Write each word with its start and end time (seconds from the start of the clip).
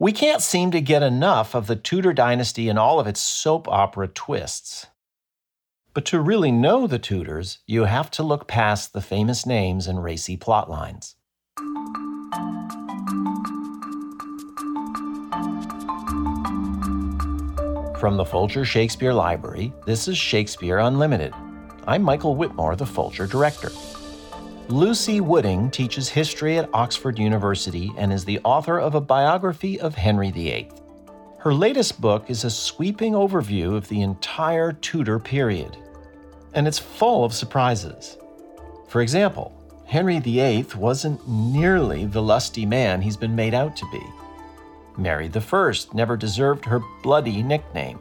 We 0.00 0.12
can't 0.12 0.40
seem 0.40 0.70
to 0.70 0.80
get 0.80 1.02
enough 1.02 1.56
of 1.56 1.66
the 1.66 1.74
Tudor 1.74 2.12
dynasty 2.12 2.68
and 2.68 2.78
all 2.78 3.00
of 3.00 3.08
its 3.08 3.18
soap 3.18 3.66
opera 3.66 4.06
twists. 4.06 4.86
But 5.92 6.04
to 6.04 6.20
really 6.20 6.52
know 6.52 6.86
the 6.86 7.00
Tudors, 7.00 7.58
you 7.66 7.82
have 7.82 8.08
to 8.12 8.22
look 8.22 8.46
past 8.46 8.92
the 8.92 9.00
famous 9.00 9.44
names 9.44 9.88
and 9.88 10.04
racy 10.04 10.36
plotlines. 10.36 11.16
From 17.98 18.16
the 18.16 18.24
Folger 18.24 18.64
Shakespeare 18.64 19.12
Library, 19.12 19.72
this 19.84 20.06
is 20.06 20.16
Shakespeare 20.16 20.78
Unlimited. 20.78 21.34
I'm 21.88 22.04
Michael 22.04 22.36
Whitmore, 22.36 22.76
the 22.76 22.86
Folger 22.86 23.26
director. 23.26 23.72
Lucy 24.68 25.22
Wooding 25.22 25.70
teaches 25.70 26.10
history 26.10 26.58
at 26.58 26.68
Oxford 26.74 27.18
University 27.18 27.90
and 27.96 28.12
is 28.12 28.26
the 28.26 28.38
author 28.44 28.78
of 28.78 28.94
a 28.94 29.00
biography 29.00 29.80
of 29.80 29.94
Henry 29.94 30.30
VIII. 30.30 30.68
Her 31.38 31.54
latest 31.54 32.02
book 32.02 32.28
is 32.28 32.44
a 32.44 32.50
sweeping 32.50 33.14
overview 33.14 33.74
of 33.74 33.88
the 33.88 34.02
entire 34.02 34.72
Tudor 34.72 35.18
period, 35.18 35.78
and 36.52 36.68
it's 36.68 36.78
full 36.78 37.24
of 37.24 37.32
surprises. 37.32 38.18
For 38.88 39.00
example, 39.00 39.54
Henry 39.86 40.18
VIII 40.18 40.66
wasn't 40.76 41.26
nearly 41.26 42.04
the 42.04 42.22
lusty 42.22 42.66
man 42.66 43.00
he's 43.00 43.16
been 43.16 43.34
made 43.34 43.54
out 43.54 43.74
to 43.78 43.86
be. 43.90 44.02
Mary 44.98 45.30
I 45.34 45.72
never 45.94 46.16
deserved 46.18 46.66
her 46.66 46.82
bloody 47.02 47.42
nickname. 47.42 47.98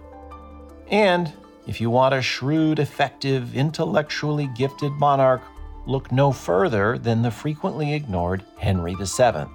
And 0.91 1.32
if 1.66 1.80
you 1.80 1.90
want 1.90 2.13
a 2.13 2.22
shrewd, 2.22 2.80
effective, 2.80 3.55
intellectually 3.55 4.49
gifted 4.58 4.91
monarch, 4.94 5.41
look 5.88 6.12
no 6.12 6.32
further 6.32 6.98
than 6.98 7.22
the 7.22 7.32
frequently 7.32 7.94
ignored 7.94 8.44
Henry 8.58 8.94
VII. 8.94 9.46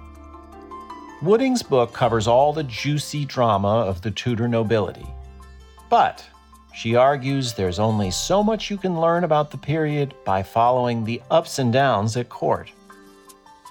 Wooding's 1.21 1.63
book 1.63 1.93
covers 1.93 2.27
all 2.27 2.51
the 2.51 2.63
juicy 2.63 3.23
drama 3.23 3.67
of 3.67 4.01
the 4.01 4.11
Tudor 4.11 4.47
nobility. 4.47 5.07
But 5.89 6.25
she 6.73 6.95
argues 6.95 7.53
there's 7.53 7.79
only 7.79 8.09
so 8.09 8.43
much 8.43 8.71
you 8.71 8.77
can 8.77 8.99
learn 8.99 9.23
about 9.23 9.51
the 9.51 9.57
period 9.57 10.15
by 10.25 10.41
following 10.41 11.05
the 11.05 11.21
ups 11.29 11.59
and 11.59 11.71
downs 11.71 12.17
at 12.17 12.29
court. 12.29 12.71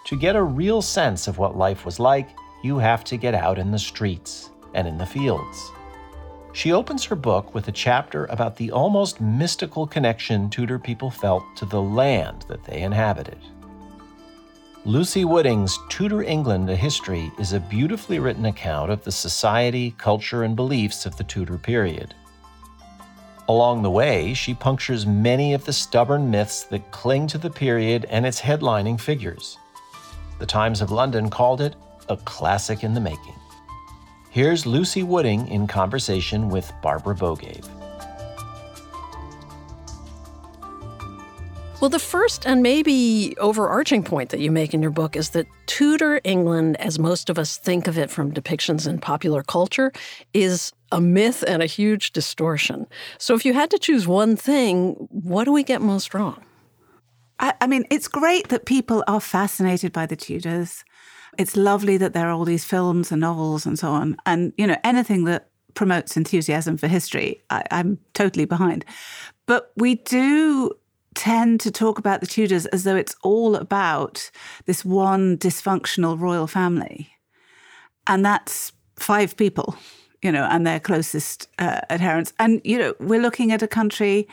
To 0.06 0.16
get 0.16 0.36
a 0.36 0.42
real 0.42 0.80
sense 0.80 1.26
of 1.26 1.38
what 1.38 1.56
life 1.56 1.84
was 1.84 1.98
like, 1.98 2.30
you 2.62 2.78
have 2.78 3.02
to 3.04 3.16
get 3.16 3.34
out 3.34 3.58
in 3.58 3.72
the 3.72 3.78
streets 3.78 4.50
and 4.74 4.86
in 4.86 4.96
the 4.96 5.06
fields. 5.06 5.72
She 6.52 6.72
opens 6.72 7.04
her 7.04 7.16
book 7.16 7.54
with 7.54 7.68
a 7.68 7.72
chapter 7.72 8.26
about 8.26 8.56
the 8.56 8.70
almost 8.70 9.20
mystical 9.20 9.86
connection 9.86 10.50
Tudor 10.50 10.78
people 10.78 11.10
felt 11.10 11.42
to 11.56 11.64
the 11.64 11.80
land 11.80 12.44
that 12.48 12.64
they 12.64 12.82
inhabited. 12.82 13.38
Lucy 14.84 15.24
Wooding's 15.24 15.78
Tudor 15.88 16.22
England 16.22 16.68
A 16.68 16.76
History 16.76 17.32
is 17.38 17.52
a 17.52 17.60
beautifully 17.60 18.18
written 18.18 18.44
account 18.44 18.90
of 18.90 19.02
the 19.04 19.12
society, 19.12 19.94
culture, 19.96 20.42
and 20.42 20.54
beliefs 20.54 21.06
of 21.06 21.16
the 21.16 21.24
Tudor 21.24 21.56
period. 21.56 22.14
Along 23.48 23.82
the 23.82 23.90
way, 23.90 24.34
she 24.34 24.54
punctures 24.54 25.06
many 25.06 25.54
of 25.54 25.64
the 25.64 25.72
stubborn 25.72 26.30
myths 26.30 26.64
that 26.64 26.90
cling 26.90 27.26
to 27.28 27.38
the 27.38 27.50
period 27.50 28.06
and 28.10 28.26
its 28.26 28.40
headlining 28.40 29.00
figures. 29.00 29.56
The 30.38 30.46
Times 30.46 30.80
of 30.80 30.90
London 30.90 31.30
called 31.30 31.60
it 31.60 31.76
a 32.08 32.16
classic 32.18 32.84
in 32.84 32.94
the 32.94 33.00
making. 33.00 33.34
Here's 34.32 34.64
Lucy 34.64 35.02
Wooding 35.02 35.46
in 35.48 35.66
conversation 35.66 36.48
with 36.48 36.72
Barbara 36.80 37.14
Bogaev. 37.14 37.68
Well, 41.82 41.90
the 41.90 41.98
first 41.98 42.46
and 42.46 42.62
maybe 42.62 43.36
overarching 43.36 44.02
point 44.02 44.30
that 44.30 44.40
you 44.40 44.50
make 44.50 44.72
in 44.72 44.80
your 44.80 44.90
book 44.90 45.16
is 45.16 45.30
that 45.30 45.46
Tudor 45.66 46.18
England, 46.24 46.80
as 46.80 46.98
most 46.98 47.28
of 47.28 47.38
us 47.38 47.58
think 47.58 47.86
of 47.86 47.98
it 47.98 48.10
from 48.10 48.32
depictions 48.32 48.88
in 48.88 49.00
popular 49.00 49.42
culture, 49.42 49.92
is 50.32 50.72
a 50.90 50.98
myth 50.98 51.44
and 51.46 51.62
a 51.62 51.66
huge 51.66 52.12
distortion. 52.12 52.86
So, 53.18 53.34
if 53.34 53.44
you 53.44 53.52
had 53.52 53.68
to 53.68 53.78
choose 53.78 54.06
one 54.06 54.36
thing, 54.36 54.92
what 55.10 55.44
do 55.44 55.52
we 55.52 55.62
get 55.62 55.82
most 55.82 56.14
wrong? 56.14 56.42
I, 57.38 57.52
I 57.60 57.66
mean, 57.66 57.84
it's 57.90 58.08
great 58.08 58.48
that 58.48 58.64
people 58.64 59.04
are 59.06 59.20
fascinated 59.20 59.92
by 59.92 60.06
the 60.06 60.16
Tudors. 60.16 60.84
It's 61.38 61.56
lovely 61.56 61.96
that 61.96 62.12
there 62.12 62.28
are 62.28 62.32
all 62.32 62.44
these 62.44 62.64
films 62.64 63.10
and 63.10 63.20
novels 63.20 63.64
and 63.66 63.78
so 63.78 63.88
on. 63.90 64.16
And, 64.26 64.52
you 64.56 64.66
know, 64.66 64.76
anything 64.84 65.24
that 65.24 65.48
promotes 65.74 66.16
enthusiasm 66.16 66.76
for 66.76 66.88
history, 66.88 67.42
I, 67.48 67.64
I'm 67.70 67.98
totally 68.12 68.44
behind. 68.44 68.84
But 69.46 69.72
we 69.76 69.94
do 69.94 70.72
tend 71.14 71.60
to 71.60 71.70
talk 71.70 71.98
about 71.98 72.20
the 72.20 72.26
Tudors 72.26 72.66
as 72.66 72.84
though 72.84 72.96
it's 72.96 73.16
all 73.22 73.56
about 73.56 74.30
this 74.66 74.84
one 74.84 75.38
dysfunctional 75.38 76.18
royal 76.20 76.46
family. 76.46 77.10
And 78.06 78.24
that's 78.24 78.72
five 78.96 79.36
people, 79.36 79.76
you 80.22 80.32
know, 80.32 80.44
and 80.44 80.66
their 80.66 80.80
closest 80.80 81.48
uh, 81.58 81.80
adherents. 81.90 82.32
And, 82.38 82.60
you 82.64 82.78
know, 82.78 82.94
we're 83.00 83.22
looking 83.22 83.52
at 83.52 83.62
a 83.62 83.68
country 83.68 84.28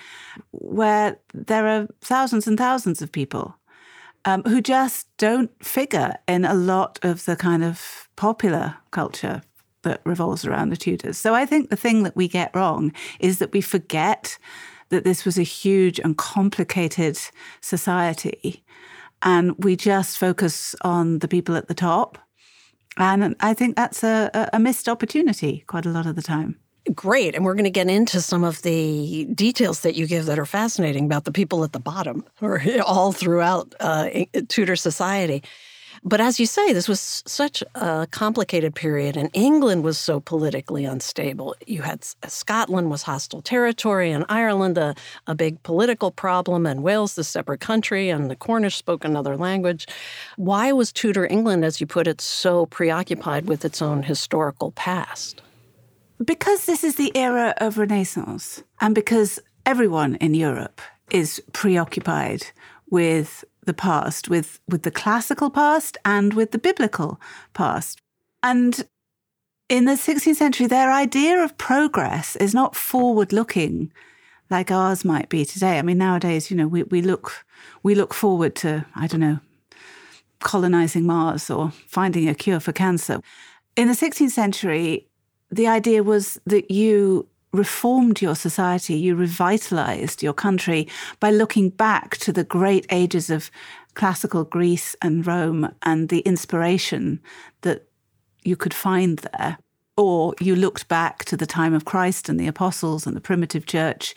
where 0.51 1.17
there 1.33 1.67
are 1.67 1.87
thousands 2.01 2.47
and 2.47 2.57
thousands 2.57 3.01
of 3.01 3.11
people 3.11 3.55
um, 4.25 4.43
who 4.43 4.61
just 4.61 5.07
don't 5.17 5.51
figure 5.63 6.15
in 6.27 6.45
a 6.45 6.53
lot 6.53 6.99
of 7.03 7.25
the 7.25 7.35
kind 7.35 7.63
of 7.63 8.09
popular 8.15 8.75
culture 8.91 9.41
that 9.83 10.01
revolves 10.05 10.45
around 10.45 10.69
the 10.69 10.77
Tudors. 10.77 11.17
So 11.17 11.33
I 11.33 11.45
think 11.45 11.69
the 11.69 11.75
thing 11.75 12.03
that 12.03 12.15
we 12.15 12.27
get 12.27 12.55
wrong 12.55 12.91
is 13.19 13.39
that 13.39 13.53
we 13.53 13.61
forget 13.61 14.37
that 14.89 15.03
this 15.03 15.23
was 15.23 15.37
a 15.37 15.43
huge 15.43 15.99
and 15.99 16.17
complicated 16.17 17.17
society. 17.61 18.63
And 19.21 19.55
we 19.63 19.75
just 19.75 20.17
focus 20.17 20.75
on 20.81 21.19
the 21.19 21.27
people 21.27 21.55
at 21.55 21.67
the 21.67 21.73
top. 21.73 22.17
And 22.97 23.35
I 23.39 23.53
think 23.53 23.75
that's 23.75 24.03
a, 24.03 24.49
a 24.51 24.59
missed 24.59 24.89
opportunity 24.89 25.63
quite 25.67 25.85
a 25.85 25.89
lot 25.89 26.05
of 26.05 26.15
the 26.15 26.21
time. 26.21 26.59
Great. 26.95 27.35
And 27.35 27.45
we're 27.45 27.53
going 27.53 27.65
to 27.65 27.69
get 27.69 27.87
into 27.87 28.21
some 28.21 28.43
of 28.43 28.61
the 28.63 29.25
details 29.25 29.81
that 29.81 29.95
you 29.95 30.07
give 30.07 30.25
that 30.25 30.39
are 30.39 30.45
fascinating 30.45 31.05
about 31.05 31.25
the 31.25 31.31
people 31.31 31.63
at 31.63 31.73
the 31.73 31.79
bottom 31.79 32.25
or 32.41 32.61
all 32.85 33.11
throughout 33.11 33.75
uh, 33.79 34.09
uh, 34.33 34.41
Tudor 34.47 34.75
society. 34.75 35.43
But 36.01 36.21
as 36.21 36.39
you 36.39 36.45
say, 36.45 36.71
this 36.71 36.87
was 36.87 37.23
such 37.25 37.61
a 37.75 38.07
complicated 38.09 38.73
period, 38.73 39.17
and 39.17 39.29
England 39.33 39.83
was 39.83 39.97
so 39.97 40.21
politically 40.21 40.85
unstable. 40.85 41.55
You 41.67 41.81
had 41.81 42.05
uh, 42.23 42.29
Scotland 42.29 42.89
was 42.89 43.03
hostile 43.03 43.41
territory, 43.41 44.09
and 44.09 44.23
Ireland 44.29 44.77
a, 44.77 44.95
a 45.27 45.35
big 45.35 45.61
political 45.63 46.09
problem, 46.09 46.65
and 46.65 46.83
Wales 46.83 47.15
the 47.15 47.25
separate 47.25 47.59
country, 47.59 48.09
and 48.09 48.31
the 48.31 48.37
Cornish 48.37 48.77
spoke 48.77 49.03
another 49.03 49.35
language. 49.35 49.87
Why 50.37 50.71
was 50.71 50.93
Tudor 50.93 51.27
England, 51.27 51.65
as 51.65 51.81
you 51.81 51.87
put 51.87 52.07
it, 52.07 52.21
so 52.21 52.65
preoccupied 52.67 53.47
with 53.47 53.65
its 53.65 53.81
own 53.81 54.03
historical 54.03 54.71
past? 54.71 55.41
Because 56.23 56.65
this 56.65 56.83
is 56.83 56.95
the 56.95 57.15
era 57.15 57.53
of 57.57 57.77
Renaissance, 57.77 58.63
and 58.81 58.93
because 58.93 59.39
everyone 59.65 60.15
in 60.15 60.33
Europe 60.33 60.81
is 61.11 61.41
preoccupied 61.53 62.47
with 62.89 63.45
the 63.65 63.73
past, 63.73 64.29
with, 64.29 64.59
with 64.67 64.83
the 64.83 64.91
classical 64.91 65.49
past 65.49 65.97
and 66.03 66.33
with 66.33 66.51
the 66.51 66.57
biblical 66.57 67.19
past. 67.53 68.01
And 68.43 68.85
in 69.69 69.85
the 69.85 69.93
16th 69.93 70.35
century, 70.35 70.67
their 70.67 70.91
idea 70.91 71.43
of 71.43 71.57
progress 71.57 72.35
is 72.35 72.53
not 72.53 72.75
forward 72.75 73.31
looking 73.31 73.91
like 74.49 74.71
ours 74.71 75.05
might 75.05 75.29
be 75.29 75.45
today. 75.45 75.77
I 75.77 75.83
mean, 75.83 75.99
nowadays, 75.99 76.49
you 76.49 76.57
know, 76.57 76.67
we, 76.67 76.83
we 76.83 77.01
look 77.01 77.45
we 77.83 77.93
look 77.93 78.13
forward 78.13 78.55
to, 78.55 78.85
I 78.95 79.05
don't 79.07 79.19
know, 79.19 79.39
colonizing 80.39 81.05
Mars 81.05 81.49
or 81.49 81.71
finding 81.87 82.27
a 82.27 82.33
cure 82.33 82.59
for 82.59 82.71
cancer. 82.71 83.21
In 83.75 83.87
the 83.87 83.93
16th 83.93 84.31
century, 84.31 85.08
the 85.51 85.67
idea 85.67 86.03
was 86.03 86.39
that 86.45 86.71
you 86.71 87.27
reformed 87.51 88.21
your 88.21 88.35
society, 88.35 88.93
you 88.95 89.15
revitalized 89.15 90.21
your 90.21 90.33
country 90.33 90.87
by 91.19 91.31
looking 91.31 91.69
back 91.69 92.17
to 92.17 92.31
the 92.31 92.43
great 92.43 92.85
ages 92.91 93.29
of 93.29 93.49
classical 93.95 94.43
Greece 94.43 94.95
and 95.01 95.25
Rome 95.25 95.73
and 95.83 96.09
the 96.09 96.19
inspiration 96.19 97.19
that 97.61 97.87
you 98.43 98.55
could 98.55 98.73
find 98.73 99.19
there. 99.19 99.57
Or 99.97 100.33
you 100.39 100.55
looked 100.55 100.87
back 100.87 101.25
to 101.25 101.35
the 101.35 101.45
time 101.45 101.73
of 101.73 101.83
Christ 101.83 102.29
and 102.29 102.39
the 102.39 102.47
apostles 102.47 103.05
and 103.05 103.17
the 103.17 103.21
primitive 103.21 103.65
church, 103.65 104.15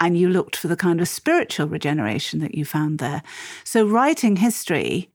and 0.00 0.18
you 0.18 0.28
looked 0.28 0.56
for 0.56 0.66
the 0.66 0.76
kind 0.76 1.00
of 1.00 1.06
spiritual 1.06 1.68
regeneration 1.68 2.40
that 2.40 2.56
you 2.56 2.64
found 2.64 2.98
there. 2.98 3.22
So, 3.62 3.86
writing 3.86 4.36
history 4.36 5.08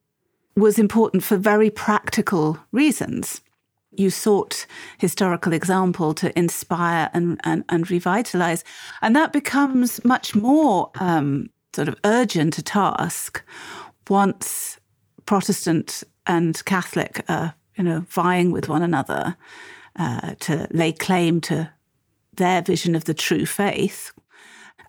was 0.56 0.79
important 0.79 1.25
for 1.25 1.35
very 1.35 1.69
practical 1.69 2.57
reasons 2.71 3.41
you 4.00 4.09
sought 4.09 4.65
historical 4.97 5.53
example 5.53 6.13
to 6.15 6.38
inspire 6.38 7.09
and, 7.13 7.39
and, 7.44 7.63
and 7.69 7.89
revitalize. 7.89 8.63
And 9.01 9.15
that 9.15 9.33
becomes 9.33 10.03
much 10.03 10.36
more 10.36 10.92
um, 11.00 11.50
sort 11.74 11.88
of 11.88 11.95
urgent 12.03 12.57
a 12.57 12.62
task 12.62 13.44
once 14.09 14.80
Protestant 15.25 16.03
and 16.27 16.63
Catholic 16.65 17.24
are, 17.27 17.56
you 17.75 17.83
know, 17.83 18.06
vying 18.09 18.51
with 18.51 18.69
one 18.69 18.81
another 18.81 19.36
uh, 19.95 20.36
to 20.42 20.68
lay 20.71 20.92
claim 20.92 21.42
to 21.42 21.71
their 22.33 22.62
vision 22.62 22.95
of 22.95 23.06
the 23.06 23.13
true 23.13 23.45
faith. 23.45 24.12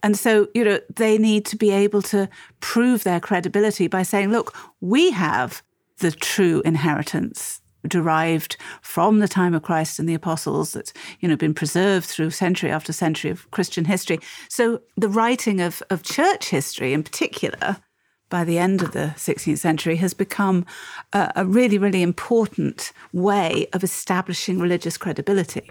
And 0.03 0.19
so, 0.19 0.49
you 0.55 0.65
know, 0.65 0.81
they 0.95 1.19
need 1.19 1.47
to 1.47 1.57
be 1.57 1.71
able 1.71 2.03
to 2.03 2.29
prove 2.61 3.05
their 3.05 3.21
credibility 3.21 3.89
by 3.89 4.03
saying, 4.03 4.31
look, 4.31 4.55
we 4.81 5.11
have 5.11 5.63
the 5.99 6.11
true 6.11 6.63
inheritance 6.65 7.61
derived 7.87 8.57
from 8.83 9.19
the 9.19 9.29
time 9.29 9.55
of 9.55 9.63
Christ 9.63 9.99
and 9.99 10.09
the 10.09 10.15
apostles 10.15 10.73
that's, 10.73 10.93
you 11.21 11.29
know, 11.29 11.37
been 11.37 11.55
preserved 11.55 12.07
through 12.07 12.31
century 12.31 12.71
after 12.71 12.93
century 12.93 13.31
of 13.31 13.51
Christian 13.51 13.85
history. 13.85 14.19
So 14.49 14.81
the 14.97 15.09
writing 15.09 15.61
of, 15.61 15.83
of 15.91 16.03
church 16.03 16.49
history 16.49 16.93
in 16.93 17.03
particular 17.03 17.79
by 18.29 18.45
the 18.45 18.59
end 18.59 18.83
of 18.83 18.93
the 18.93 19.15
16th 19.17 19.59
century 19.59 19.97
has 19.97 20.15
become 20.15 20.67
a, 21.13 21.33
a 21.37 21.47
really, 21.47 21.79
really 21.79 22.03
important 22.03 22.93
way 23.13 23.69
of 23.73 23.85
establishing 23.85 24.59
religious 24.59 24.97
credibility. 24.97 25.71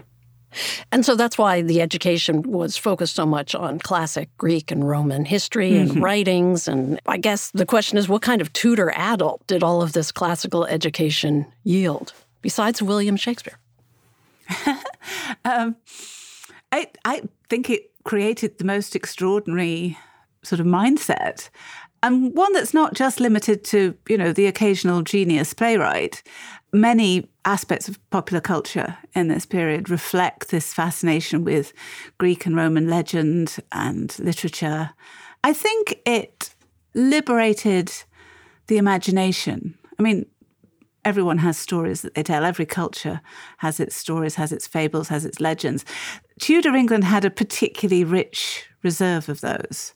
And 0.90 1.04
so 1.04 1.14
that's 1.16 1.36
why 1.36 1.62
the 1.62 1.80
education 1.80 2.42
was 2.42 2.76
focused 2.76 3.14
so 3.14 3.26
much 3.26 3.54
on 3.54 3.78
classic 3.78 4.28
Greek 4.38 4.70
and 4.70 4.88
Roman 4.88 5.24
history 5.24 5.76
and 5.76 5.90
mm-hmm. 5.90 6.04
writings. 6.04 6.68
And 6.68 7.00
I 7.06 7.18
guess 7.18 7.50
the 7.50 7.66
question 7.66 7.98
is 7.98 8.08
what 8.08 8.22
kind 8.22 8.40
of 8.40 8.52
Tudor 8.52 8.92
adult 8.96 9.46
did 9.46 9.62
all 9.62 9.82
of 9.82 9.92
this 9.92 10.12
classical 10.12 10.64
education 10.66 11.46
yield, 11.64 12.12
besides 12.42 12.82
William 12.82 13.16
Shakespeare? 13.16 13.58
um, 15.44 15.76
I, 16.72 16.88
I 17.04 17.22
think 17.48 17.68
it 17.68 17.90
created 18.04 18.58
the 18.58 18.64
most 18.64 18.94
extraordinary 18.94 19.98
sort 20.42 20.60
of 20.60 20.66
mindset 20.66 21.50
and 22.02 22.34
one 22.34 22.52
that's 22.52 22.72
not 22.72 22.94
just 22.94 23.18
limited 23.18 23.64
to 23.64 23.96
you 24.08 24.16
know 24.16 24.32
the 24.32 24.46
occasional 24.46 25.02
genius 25.02 25.52
playwright 25.52 26.22
many 26.72 27.28
aspects 27.46 27.88
of 27.88 27.98
popular 28.10 28.40
culture 28.40 28.98
in 29.14 29.28
this 29.28 29.46
period 29.46 29.88
reflect 29.88 30.50
this 30.50 30.74
fascination 30.74 31.44
with 31.44 31.72
Greek 32.18 32.44
and 32.44 32.56
Roman 32.56 32.90
legend 32.90 33.56
and 33.72 34.18
literature. 34.18 34.90
I 35.44 35.52
think 35.52 36.00
it 36.04 36.54
liberated 36.94 37.92
the 38.66 38.78
imagination. 38.78 39.78
I 39.98 40.02
mean, 40.02 40.26
everyone 41.04 41.38
has 41.38 41.56
stories 41.56 42.02
that 42.02 42.14
they 42.14 42.24
tell. 42.24 42.44
Every 42.44 42.66
culture 42.66 43.20
has 43.58 43.78
its 43.78 43.94
stories, 43.94 44.34
has 44.34 44.52
its 44.52 44.66
fables, 44.66 45.08
has 45.08 45.24
its 45.24 45.40
legends. 45.40 45.84
Tudor 46.40 46.74
England 46.74 47.04
had 47.04 47.24
a 47.24 47.30
particularly 47.30 48.02
rich 48.02 48.68
reserve 48.82 49.28
of 49.28 49.40
those. 49.40 49.94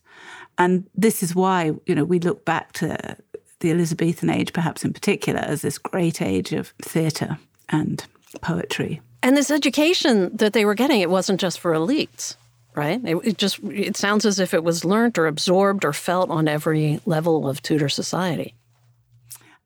And 0.56 0.88
this 0.94 1.22
is 1.22 1.34
why, 1.34 1.72
you 1.86 1.94
know, 1.96 2.04
we 2.04 2.20
look 2.20 2.44
back 2.44 2.72
to 2.74 3.16
the 3.60 3.70
Elizabethan 3.70 4.30
age, 4.30 4.52
perhaps 4.52 4.84
in 4.84 4.92
particular, 4.92 5.40
as 5.40 5.62
this 5.62 5.78
great 5.78 6.20
age 6.20 6.52
of 6.52 6.68
theatre 6.82 7.38
and 7.68 8.04
poetry. 8.40 9.00
And 9.22 9.36
this 9.36 9.50
education 9.50 10.36
that 10.36 10.52
they 10.52 10.64
were 10.64 10.74
getting, 10.74 11.00
it 11.00 11.10
wasn't 11.10 11.40
just 11.40 11.60
for 11.60 11.72
elites, 11.72 12.36
right? 12.74 13.00
It, 13.04 13.16
it, 13.22 13.38
just 13.38 13.58
it 13.64 13.96
sounds 13.96 14.24
as 14.24 14.38
if 14.38 14.54
it 14.54 14.64
was 14.64 14.84
learnt 14.84 15.18
or 15.18 15.26
absorbed 15.26 15.84
or 15.84 15.92
felt 15.92 16.30
on 16.30 16.48
every 16.48 17.00
level 17.04 17.48
of 17.48 17.62
Tudor 17.62 17.88
society. 17.88 18.54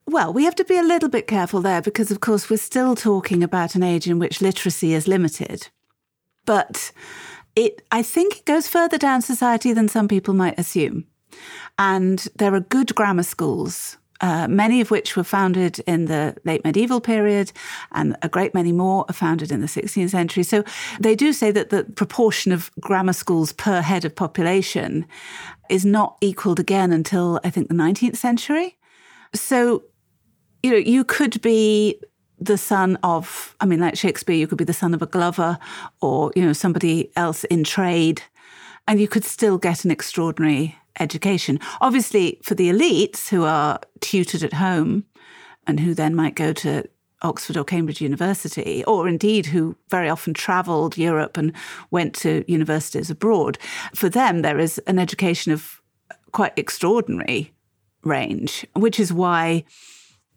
Well, 0.06 0.32
we 0.32 0.44
have 0.44 0.56
to 0.56 0.64
be 0.64 0.76
a 0.76 0.82
little 0.82 1.08
bit 1.08 1.26
careful 1.26 1.62
there 1.62 1.80
because, 1.80 2.10
of 2.10 2.20
course, 2.20 2.50
we're 2.50 2.58
still 2.58 2.94
talking 2.94 3.42
about 3.42 3.74
an 3.74 3.82
age 3.82 4.06
in 4.06 4.18
which 4.18 4.42
literacy 4.42 4.92
is 4.92 5.08
limited. 5.08 5.68
But 6.44 6.92
it, 7.56 7.82
I 7.90 8.02
think 8.02 8.38
it 8.38 8.44
goes 8.44 8.68
further 8.68 8.98
down 8.98 9.22
society 9.22 9.72
than 9.72 9.88
some 9.88 10.08
people 10.08 10.34
might 10.34 10.58
assume. 10.58 11.06
And 11.78 12.26
there 12.36 12.54
are 12.54 12.60
good 12.60 12.94
grammar 12.94 13.22
schools, 13.22 13.96
uh, 14.20 14.46
many 14.48 14.80
of 14.80 14.90
which 14.90 15.16
were 15.16 15.24
founded 15.24 15.80
in 15.80 16.06
the 16.06 16.36
late 16.44 16.64
medieval 16.64 17.00
period, 17.00 17.52
and 17.92 18.16
a 18.22 18.28
great 18.28 18.54
many 18.54 18.72
more 18.72 19.04
are 19.08 19.14
founded 19.14 19.50
in 19.50 19.60
the 19.60 19.66
16th 19.66 20.10
century. 20.10 20.42
So 20.42 20.64
they 21.00 21.14
do 21.14 21.32
say 21.32 21.50
that 21.50 21.70
the 21.70 21.84
proportion 21.84 22.52
of 22.52 22.70
grammar 22.80 23.12
schools 23.12 23.52
per 23.52 23.80
head 23.80 24.04
of 24.04 24.14
population 24.14 25.06
is 25.68 25.84
not 25.84 26.16
equaled 26.20 26.60
again 26.60 26.92
until 26.92 27.40
I 27.44 27.50
think 27.50 27.68
the 27.68 27.74
19th 27.74 28.16
century. 28.16 28.76
So, 29.34 29.84
you 30.62 30.70
know, 30.70 30.76
you 30.76 31.04
could 31.04 31.40
be 31.42 32.00
the 32.38 32.58
son 32.58 32.98
of, 33.02 33.56
I 33.60 33.66
mean, 33.66 33.80
like 33.80 33.96
Shakespeare, 33.96 34.36
you 34.36 34.46
could 34.46 34.58
be 34.58 34.64
the 34.64 34.72
son 34.72 34.94
of 34.94 35.02
a 35.02 35.06
glover 35.06 35.58
or, 36.00 36.32
you 36.36 36.44
know, 36.44 36.52
somebody 36.52 37.10
else 37.16 37.44
in 37.44 37.64
trade, 37.64 38.22
and 38.86 39.00
you 39.00 39.08
could 39.08 39.24
still 39.24 39.58
get 39.58 39.84
an 39.84 39.90
extraordinary 39.90 40.76
education. 41.00 41.58
Obviously, 41.80 42.38
for 42.42 42.54
the 42.54 42.70
elites 42.70 43.28
who 43.28 43.44
are 43.44 43.80
tutored 44.00 44.42
at 44.42 44.54
home 44.54 45.04
and 45.66 45.80
who 45.80 45.94
then 45.94 46.14
might 46.14 46.34
go 46.34 46.52
to 46.52 46.84
Oxford 47.22 47.56
or 47.56 47.64
Cambridge 47.64 48.00
University, 48.00 48.84
or 48.84 49.08
indeed 49.08 49.46
who 49.46 49.76
very 49.88 50.08
often 50.08 50.34
travelled 50.34 50.98
Europe 50.98 51.36
and 51.36 51.52
went 51.90 52.14
to 52.16 52.44
universities 52.46 53.10
abroad, 53.10 53.58
for 53.94 54.08
them 54.08 54.42
there 54.42 54.58
is 54.58 54.78
an 54.86 54.98
education 54.98 55.52
of 55.52 55.80
quite 56.32 56.52
extraordinary 56.58 57.52
range, 58.02 58.66
which 58.74 59.00
is 59.00 59.12
why 59.12 59.64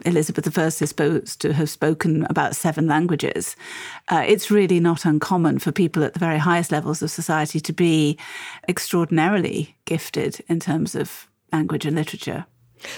Elizabeth 0.06 0.58
I 0.58 0.66
is 0.66 0.76
supposed 0.76 1.42
to 1.42 1.54
have 1.54 1.70
spoken 1.70 2.26
about 2.30 2.56
seven 2.56 2.88
languages. 2.88 3.56
Uh, 4.10 4.24
it's 4.28 4.52
really 4.52 4.80
not 4.80 5.06
uncommon 5.06 5.60
for 5.60 5.72
people 5.72 6.04
at 6.04 6.14
the 6.14 6.20
very 6.20 6.38
highest 6.38 6.72
levels 6.72 7.02
of 7.02 7.10
society 7.10 7.60
to 7.60 7.74
be 7.74 8.18
extraordinarily 8.70 9.76
gifted 9.86 10.44
in 10.48 10.60
terms 10.60 10.96
of 10.96 11.28
language 11.52 11.86
and 11.86 11.96
literature. 11.96 12.46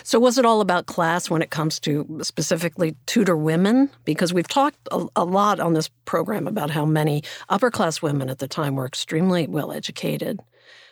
So, 0.04 0.20
was 0.20 0.38
it 0.38 0.46
all 0.46 0.60
about 0.60 0.88
class 0.88 1.30
when 1.30 1.42
it 1.42 1.52
comes 1.52 1.80
to 1.82 2.20
specifically 2.22 2.96
Tudor 3.06 3.38
women? 3.38 3.90
Because 4.04 4.34
we've 4.34 4.48
talked 4.48 4.78
a, 4.92 5.06
a, 5.16 5.24
lot 5.24 5.62
on 5.62 5.74
this 5.74 5.90
program 6.04 6.48
about 6.48 6.70
how 6.70 6.86
many 6.86 7.24
upper 7.48 7.72
class 7.72 8.02
women 8.02 8.30
at 8.30 8.40
the 8.40 8.48
time 8.48 8.76
were 8.76 8.86
extremely 8.86 9.48
well 9.48 9.72
educated. 9.72 10.42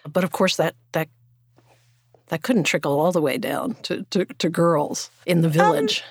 But 0.08 0.24
of 0.24 0.32
course, 0.32 0.56
that, 0.56 0.76
that 0.94 1.10
that 2.28 2.44
couldn't 2.44 2.64
trickle 2.64 3.00
all 3.00 3.12
the 3.12 3.22
way 3.22 3.38
down 3.38 3.76
to, 3.84 4.04
to, 4.10 4.26
to 4.26 4.50
girls 4.50 5.10
in 5.26 5.42
the 5.42 5.50
village. 5.50 6.04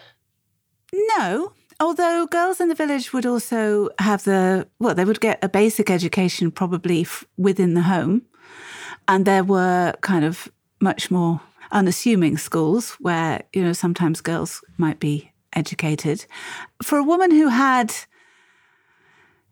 Um, 0.93 1.01
no, 1.19 1.53
although 1.81 2.27
girls 2.27 2.61
in 2.61 2.69
the 2.69 2.75
village 2.75 3.13
would 3.13 3.27
also 3.27 3.91
have 3.99 4.25
the 4.25 4.67
well 4.79 4.95
they 4.95 5.05
would 5.05 5.21
get 5.21 5.43
a 5.43 5.49
basic 5.49 5.91
education 5.91 6.51
probably 6.51 7.03
f- 7.03 7.25
within 7.37 7.75
the 7.75 7.83
home. 7.83 8.23
And 9.09 9.25
there 9.25 9.45
were 9.45 9.95
kind 10.01 10.25
of 10.25 10.49
much 10.81 11.11
more 11.11 11.41
unassuming 11.71 12.39
schools 12.39 12.93
where 13.01 13.43
you 13.53 13.63
know 13.63 13.73
sometimes 13.73 14.21
girls 14.21 14.63
might 14.79 15.01
be 15.01 15.33
educated. 15.53 16.27
For 16.83 16.99
a 16.99 17.05
woman 17.05 17.31
who 17.31 17.49
had 17.49 17.95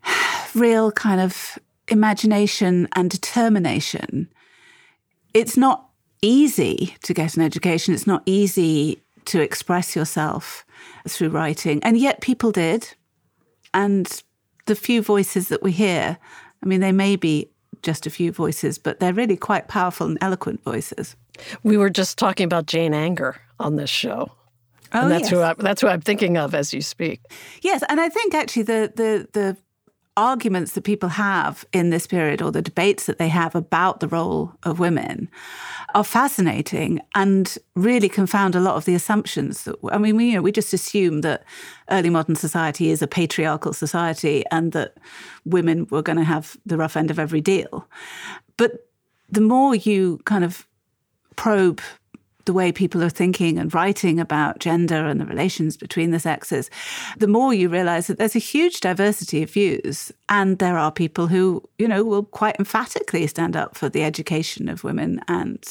real 0.54 0.92
kind 0.92 1.20
of 1.20 1.58
imagination 1.88 2.88
and 2.94 3.10
determination 3.10 4.28
it's 5.34 5.56
not 5.56 5.88
easy 6.24 6.96
to 7.02 7.14
get 7.14 7.36
an 7.36 7.42
education. 7.42 7.94
It's 7.94 8.06
not 8.06 8.22
easy 8.26 9.02
to 9.26 9.40
express 9.40 9.94
yourself 9.94 10.64
through 11.08 11.28
writing. 11.28 11.82
And 11.82 11.98
yet 11.98 12.20
people 12.20 12.50
did. 12.50 12.94
And 13.72 14.22
the 14.66 14.74
few 14.74 15.02
voices 15.02 15.48
that 15.48 15.62
we 15.62 15.72
hear, 15.72 16.18
I 16.62 16.66
mean, 16.66 16.80
they 16.80 16.92
may 16.92 17.16
be 17.16 17.50
just 17.82 18.06
a 18.06 18.10
few 18.10 18.32
voices, 18.32 18.78
but 18.78 19.00
they're 19.00 19.12
really 19.12 19.36
quite 19.36 19.68
powerful 19.68 20.06
and 20.06 20.18
eloquent 20.20 20.64
voices. 20.64 21.16
We 21.62 21.76
were 21.76 21.90
just 21.90 22.18
talking 22.18 22.44
about 22.44 22.66
Jane 22.66 22.94
Anger 22.94 23.36
on 23.60 23.76
this 23.76 23.90
show. 23.90 24.32
Oh, 24.92 25.02
and 25.02 25.10
that's 25.10 25.22
yes. 25.22 25.30
who 25.30 25.42
I, 25.42 25.54
that's 25.54 25.80
who 25.80 25.88
I'm 25.88 26.00
thinking 26.00 26.36
of 26.36 26.54
as 26.54 26.72
you 26.72 26.80
speak. 26.80 27.20
Yes, 27.62 27.82
and 27.88 28.00
I 28.00 28.08
think 28.08 28.32
actually 28.32 28.62
the 28.62 28.92
the 28.94 29.28
the 29.32 29.56
arguments 30.16 30.72
that 30.72 30.82
people 30.82 31.08
have 31.08 31.64
in 31.72 31.90
this 31.90 32.06
period 32.06 32.40
or 32.40 32.52
the 32.52 32.62
debates 32.62 33.06
that 33.06 33.18
they 33.18 33.28
have 33.28 33.54
about 33.54 34.00
the 34.00 34.08
role 34.08 34.52
of 34.62 34.78
women 34.78 35.28
are 35.94 36.04
fascinating 36.04 37.00
and 37.14 37.58
really 37.74 38.08
confound 38.08 38.54
a 38.54 38.60
lot 38.60 38.76
of 38.76 38.84
the 38.84 38.94
assumptions 38.94 39.64
that 39.64 39.76
I 39.90 39.98
mean 39.98 40.16
we 40.16 40.26
you 40.26 40.34
know 40.34 40.42
we 40.42 40.52
just 40.52 40.72
assume 40.72 41.22
that 41.22 41.44
early 41.90 42.10
modern 42.10 42.36
society 42.36 42.90
is 42.90 43.02
a 43.02 43.08
patriarchal 43.08 43.72
society 43.72 44.44
and 44.50 44.72
that 44.72 44.96
women 45.44 45.86
were 45.90 46.02
going 46.02 46.18
to 46.18 46.24
have 46.24 46.56
the 46.64 46.76
rough 46.76 46.96
end 46.96 47.10
of 47.10 47.18
every 47.18 47.40
deal. 47.40 47.88
But 48.56 48.88
the 49.28 49.40
more 49.40 49.74
you 49.74 50.20
kind 50.24 50.44
of 50.44 50.66
probe 51.36 51.80
the 52.44 52.52
way 52.52 52.72
people 52.72 53.02
are 53.02 53.10
thinking 53.10 53.58
and 53.58 53.72
writing 53.74 54.20
about 54.20 54.58
gender 54.58 55.06
and 55.06 55.20
the 55.20 55.26
relations 55.26 55.76
between 55.76 56.10
the 56.10 56.20
sexes, 56.20 56.70
the 57.16 57.26
more 57.26 57.54
you 57.54 57.68
realize 57.68 58.06
that 58.06 58.18
there's 58.18 58.36
a 58.36 58.40
huge 58.40 58.80
diversity 58.80 59.42
of 59.42 59.50
views. 59.50 60.12
And 60.28 60.58
there 60.58 60.78
are 60.78 60.92
people 60.92 61.26
who, 61.26 61.62
you 61.78 61.88
know, 61.88 62.04
will 62.04 62.24
quite 62.24 62.56
emphatically 62.58 63.26
stand 63.26 63.56
up 63.56 63.76
for 63.76 63.88
the 63.88 64.04
education 64.04 64.68
of 64.68 64.84
women 64.84 65.20
and, 65.28 65.64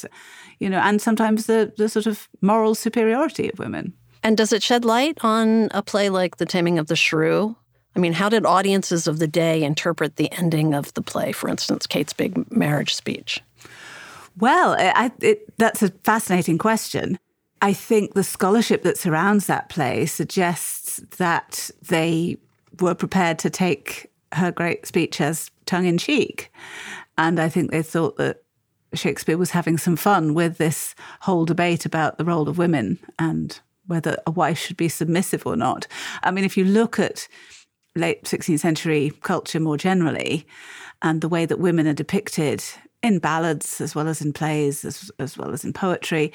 you 0.58 0.68
know, 0.68 0.78
and 0.78 1.00
sometimes 1.00 1.46
the, 1.46 1.72
the 1.76 1.88
sort 1.88 2.06
of 2.06 2.28
moral 2.40 2.74
superiority 2.74 3.50
of 3.50 3.58
women. 3.58 3.92
And 4.22 4.36
does 4.36 4.52
it 4.52 4.62
shed 4.62 4.84
light 4.84 5.18
on 5.22 5.68
a 5.72 5.82
play 5.82 6.08
like 6.08 6.38
The 6.38 6.46
Taming 6.46 6.78
of 6.78 6.86
the 6.86 6.96
Shrew? 6.96 7.56
I 7.96 8.00
mean, 8.00 8.14
how 8.14 8.28
did 8.28 8.44
audiences 8.44 9.06
of 9.06 9.18
the 9.18 9.28
day 9.28 9.62
interpret 9.62 10.16
the 10.16 10.32
ending 10.32 10.74
of 10.74 10.92
the 10.94 11.02
play, 11.02 11.30
for 11.30 11.48
instance, 11.48 11.86
Kate's 11.86 12.12
big 12.12 12.50
marriage 12.50 12.94
speech? 12.94 13.40
Well, 14.38 14.76
I, 14.78 15.12
it, 15.20 15.56
that's 15.58 15.82
a 15.82 15.90
fascinating 16.02 16.58
question. 16.58 17.18
I 17.62 17.72
think 17.72 18.14
the 18.14 18.24
scholarship 18.24 18.82
that 18.82 18.98
surrounds 18.98 19.46
that 19.46 19.68
play 19.68 20.06
suggests 20.06 20.96
that 21.18 21.70
they 21.88 22.36
were 22.80 22.94
prepared 22.94 23.38
to 23.40 23.50
take 23.50 24.10
her 24.32 24.50
great 24.50 24.86
speech 24.86 25.20
as 25.20 25.50
tongue 25.66 25.86
in 25.86 25.98
cheek. 25.98 26.52
And 27.16 27.38
I 27.38 27.48
think 27.48 27.70
they 27.70 27.82
thought 27.82 28.16
that 28.16 28.42
Shakespeare 28.92 29.38
was 29.38 29.50
having 29.50 29.78
some 29.78 29.96
fun 29.96 30.34
with 30.34 30.58
this 30.58 30.94
whole 31.20 31.44
debate 31.44 31.86
about 31.86 32.18
the 32.18 32.24
role 32.24 32.48
of 32.48 32.58
women 32.58 32.98
and 33.18 33.58
whether 33.86 34.16
a 34.26 34.30
wife 34.30 34.58
should 34.58 34.76
be 34.76 34.88
submissive 34.88 35.46
or 35.46 35.56
not. 35.56 35.86
I 36.22 36.30
mean, 36.30 36.44
if 36.44 36.56
you 36.56 36.64
look 36.64 36.98
at 36.98 37.28
late 37.96 38.24
16th 38.24 38.60
century 38.60 39.12
culture 39.22 39.60
more 39.60 39.76
generally 39.76 40.46
and 41.02 41.20
the 41.20 41.28
way 41.28 41.46
that 41.46 41.60
women 41.60 41.86
are 41.86 41.94
depicted 41.94 42.64
in 43.04 43.18
ballads 43.18 43.80
as 43.80 43.94
well 43.94 44.08
as 44.08 44.22
in 44.22 44.32
plays, 44.32 44.84
as, 44.84 45.10
as 45.18 45.36
well 45.36 45.52
as 45.52 45.64
in 45.64 45.72
poetry, 45.72 46.32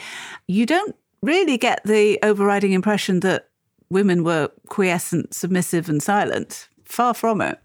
you 0.48 0.66
don't 0.66 0.96
really 1.22 1.58
get 1.58 1.82
the 1.84 2.20
overriding 2.24 2.74
impression 2.74 3.22
that 3.22 3.50
women 3.90 4.24
were 4.24 4.52
quiescent, 4.68 5.34
submissive, 5.34 5.90
and 5.90 6.02
silent. 6.02 6.70
Far 6.86 7.14
from 7.14 7.42
it. 7.42 7.60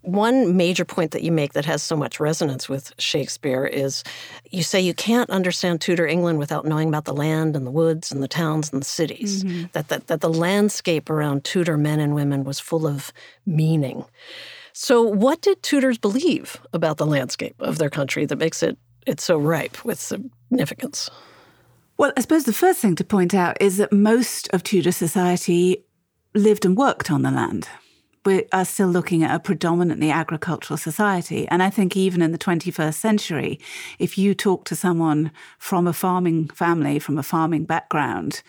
One 0.00 0.56
major 0.56 0.84
point 0.84 1.10
that 1.10 1.22
you 1.22 1.32
make 1.32 1.52
that 1.52 1.64
has 1.64 1.82
so 1.82 1.96
much 1.96 2.20
resonance 2.20 2.68
with 2.68 2.92
Shakespeare 2.96 3.66
is 3.66 4.04
you 4.50 4.62
say 4.62 4.80
you 4.80 4.94
can't 4.94 5.28
understand 5.30 5.80
Tudor 5.80 6.06
England 6.06 6.38
without 6.38 6.64
knowing 6.64 6.88
about 6.88 7.04
the 7.04 7.12
land 7.12 7.56
and 7.56 7.66
the 7.66 7.72
woods 7.72 8.12
and 8.12 8.22
the 8.22 8.28
towns 8.28 8.72
and 8.72 8.80
the 8.80 8.86
cities. 8.86 9.44
Mm-hmm. 9.44 9.64
That, 9.72 9.88
that, 9.88 10.06
that 10.06 10.20
the 10.20 10.32
landscape 10.32 11.10
around 11.10 11.44
Tudor 11.44 11.76
men 11.76 11.98
and 12.00 12.14
women 12.14 12.44
was 12.44 12.60
full 12.60 12.86
of 12.86 13.12
meaning. 13.44 14.04
So, 14.78 15.00
what 15.00 15.40
did 15.40 15.62
Tudors 15.62 15.96
believe 15.96 16.60
about 16.74 16.98
the 16.98 17.06
landscape 17.06 17.54
of 17.60 17.78
their 17.78 17.88
country 17.88 18.26
that 18.26 18.36
makes 18.36 18.62
it, 18.62 18.76
it 19.06 19.22
so 19.22 19.38
ripe 19.38 19.82
with 19.86 19.98
significance? 19.98 21.08
Well, 21.96 22.12
I 22.14 22.20
suppose 22.20 22.44
the 22.44 22.52
first 22.52 22.80
thing 22.80 22.94
to 22.96 23.04
point 23.04 23.32
out 23.32 23.56
is 23.58 23.78
that 23.78 23.90
most 23.90 24.52
of 24.52 24.62
Tudor 24.62 24.92
society 24.92 25.82
lived 26.34 26.66
and 26.66 26.76
worked 26.76 27.10
on 27.10 27.22
the 27.22 27.30
land 27.30 27.66
we 28.26 28.44
are 28.52 28.64
still 28.64 28.88
looking 28.88 29.22
at 29.22 29.34
a 29.34 29.38
predominantly 29.38 30.10
agricultural 30.10 30.76
society. 30.76 31.46
And 31.48 31.62
I 31.62 31.70
think 31.70 31.96
even 31.96 32.20
in 32.20 32.32
the 32.32 32.38
21st 32.38 32.94
century, 32.94 33.60
if 34.00 34.18
you 34.18 34.34
talk 34.34 34.64
to 34.64 34.74
someone 34.74 35.30
from 35.58 35.86
a 35.86 35.92
farming 35.92 36.48
family, 36.48 36.98
from 36.98 37.18
a 37.18 37.22
farming 37.22 37.64
background, 37.66 38.42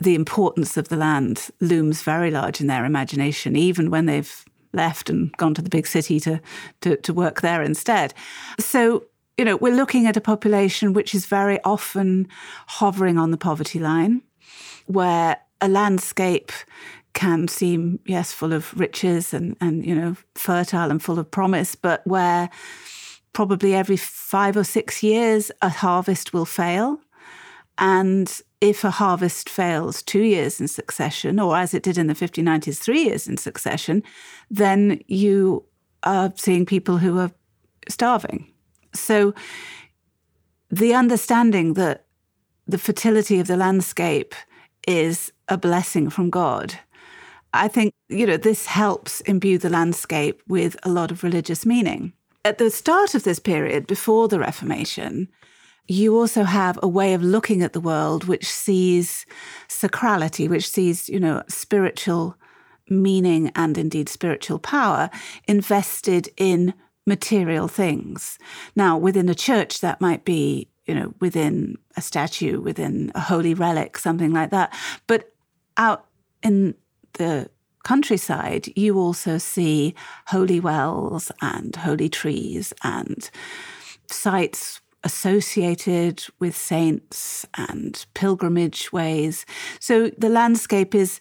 the 0.00 0.14
importance 0.14 0.78
of 0.78 0.88
the 0.88 0.96
land 0.96 1.50
looms 1.60 2.02
very 2.02 2.30
large 2.30 2.62
in 2.62 2.66
their 2.66 2.86
imagination, 2.86 3.56
even 3.56 3.90
when 3.90 4.06
they've 4.06 4.44
left 4.72 5.10
and 5.10 5.36
gone 5.36 5.54
to 5.54 5.62
the 5.62 5.70
big 5.70 5.86
city 5.86 6.20
to, 6.20 6.40
to, 6.80 6.96
to 6.96 7.12
work 7.12 7.40
there 7.40 7.62
instead. 7.62 8.14
So, 8.58 9.04
you 9.36 9.44
know, 9.44 9.56
we're 9.56 9.74
looking 9.74 10.06
at 10.06 10.16
a 10.16 10.20
population 10.20 10.92
which 10.92 11.14
is 11.14 11.26
very 11.26 11.60
often 11.64 12.28
hovering 12.66 13.18
on 13.18 13.30
the 13.30 13.36
poverty 13.38 13.78
line, 13.78 14.22
where 14.86 15.38
a 15.60 15.68
landscape 15.68 16.52
can 17.12 17.48
seem, 17.48 17.98
yes, 18.06 18.32
full 18.32 18.52
of 18.52 18.78
riches 18.78 19.34
and, 19.34 19.56
and, 19.60 19.84
you 19.84 19.94
know, 19.94 20.16
fertile 20.34 20.90
and 20.90 21.02
full 21.02 21.18
of 21.18 21.30
promise, 21.30 21.74
but 21.74 22.06
where 22.06 22.48
probably 23.32 23.74
every 23.74 23.96
five 23.96 24.56
or 24.56 24.64
six 24.64 25.02
years 25.02 25.50
a 25.62 25.68
harvest 25.68 26.32
will 26.32 26.44
fail. 26.44 27.00
And 27.80 28.40
if 28.60 28.84
a 28.84 28.90
harvest 28.90 29.48
fails 29.48 30.02
two 30.02 30.22
years 30.22 30.60
in 30.60 30.68
succession, 30.68 31.40
or 31.40 31.56
as 31.56 31.74
it 31.74 31.82
did 31.82 31.98
in 31.98 32.06
the 32.06 32.14
1590s, 32.14 32.78
three 32.78 33.04
years 33.04 33.26
in 33.26 33.36
succession, 33.36 34.02
then 34.50 35.00
you 35.06 35.64
are 36.02 36.32
seeing 36.36 36.66
people 36.66 36.98
who 36.98 37.18
are 37.18 37.32
starving. 37.88 38.46
So 38.94 39.34
the 40.70 40.94
understanding 40.94 41.74
that 41.74 42.04
the 42.66 42.78
fertility 42.78 43.40
of 43.40 43.48
the 43.48 43.56
landscape 43.56 44.34
is 44.86 45.32
a 45.48 45.58
blessing 45.58 46.10
from 46.10 46.30
God 46.30 46.78
I 47.52 47.68
think, 47.68 47.94
you 48.08 48.26
know, 48.26 48.36
this 48.36 48.66
helps 48.66 49.20
imbue 49.22 49.58
the 49.58 49.70
landscape 49.70 50.42
with 50.46 50.76
a 50.82 50.88
lot 50.88 51.10
of 51.10 51.24
religious 51.24 51.66
meaning. 51.66 52.12
At 52.44 52.58
the 52.58 52.70
start 52.70 53.14
of 53.14 53.24
this 53.24 53.38
period, 53.38 53.86
before 53.86 54.28
the 54.28 54.38
Reformation, 54.38 55.28
you 55.90 56.16
also 56.16 56.44
have 56.44 56.78
a 56.84 56.88
way 56.88 57.14
of 57.14 57.22
looking 57.22 57.62
at 57.62 57.72
the 57.72 57.80
world 57.80 58.24
which 58.24 58.46
sees 58.46 59.26
sacrality, 59.68 60.48
which 60.48 60.68
sees, 60.68 61.08
you 61.08 61.18
know, 61.18 61.42
spiritual 61.48 62.36
meaning 62.88 63.50
and 63.56 63.76
indeed 63.76 64.08
spiritual 64.08 64.60
power 64.60 65.10
invested 65.48 66.28
in 66.36 66.74
material 67.08 67.66
things. 67.66 68.38
Now, 68.76 68.96
within 68.96 69.28
a 69.28 69.34
church, 69.34 69.80
that 69.80 70.00
might 70.00 70.24
be, 70.24 70.68
you 70.86 70.94
know, 70.94 71.12
within 71.18 71.76
a 71.96 72.00
statue, 72.00 72.60
within 72.60 73.10
a 73.16 73.20
holy 73.20 73.52
relic, 73.52 73.98
something 73.98 74.32
like 74.32 74.50
that. 74.50 74.72
But 75.08 75.32
out 75.76 76.06
in 76.40 76.76
the 77.14 77.50
countryside, 77.82 78.68
you 78.76 78.96
also 78.96 79.38
see 79.38 79.96
holy 80.28 80.60
wells 80.60 81.32
and 81.42 81.74
holy 81.74 82.08
trees 82.08 82.72
and 82.84 83.28
sites 84.06 84.79
associated 85.04 86.24
with 86.38 86.56
saints 86.56 87.46
and 87.54 88.04
pilgrimage 88.14 88.92
ways. 88.92 89.46
So 89.78 90.10
the 90.18 90.28
landscape 90.28 90.94
is 90.94 91.20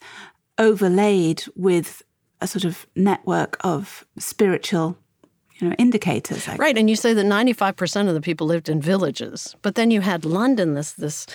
overlaid 0.58 1.44
with 1.56 2.04
a 2.42 2.48
sort 2.48 2.66
of 2.66 2.86
network 2.96 3.58
of 3.62 4.06
spiritual 4.18 4.98
you 5.60 5.70
know, 5.70 5.76
indicators. 5.78 6.48
Right, 6.58 6.78
and 6.78 6.90
you 6.90 6.96
say 6.96 7.14
that 7.14 7.26
95% 7.26 8.08
of 8.08 8.14
the 8.14 8.22
people 8.22 8.48
lived 8.48 8.70
in 8.70 8.82
villages. 8.82 9.56
But 9.62 9.76
then 9.76 9.92
you 9.92 10.02
had 10.02 10.26
London, 10.26 10.74
this 10.74 10.94
this 10.94 11.26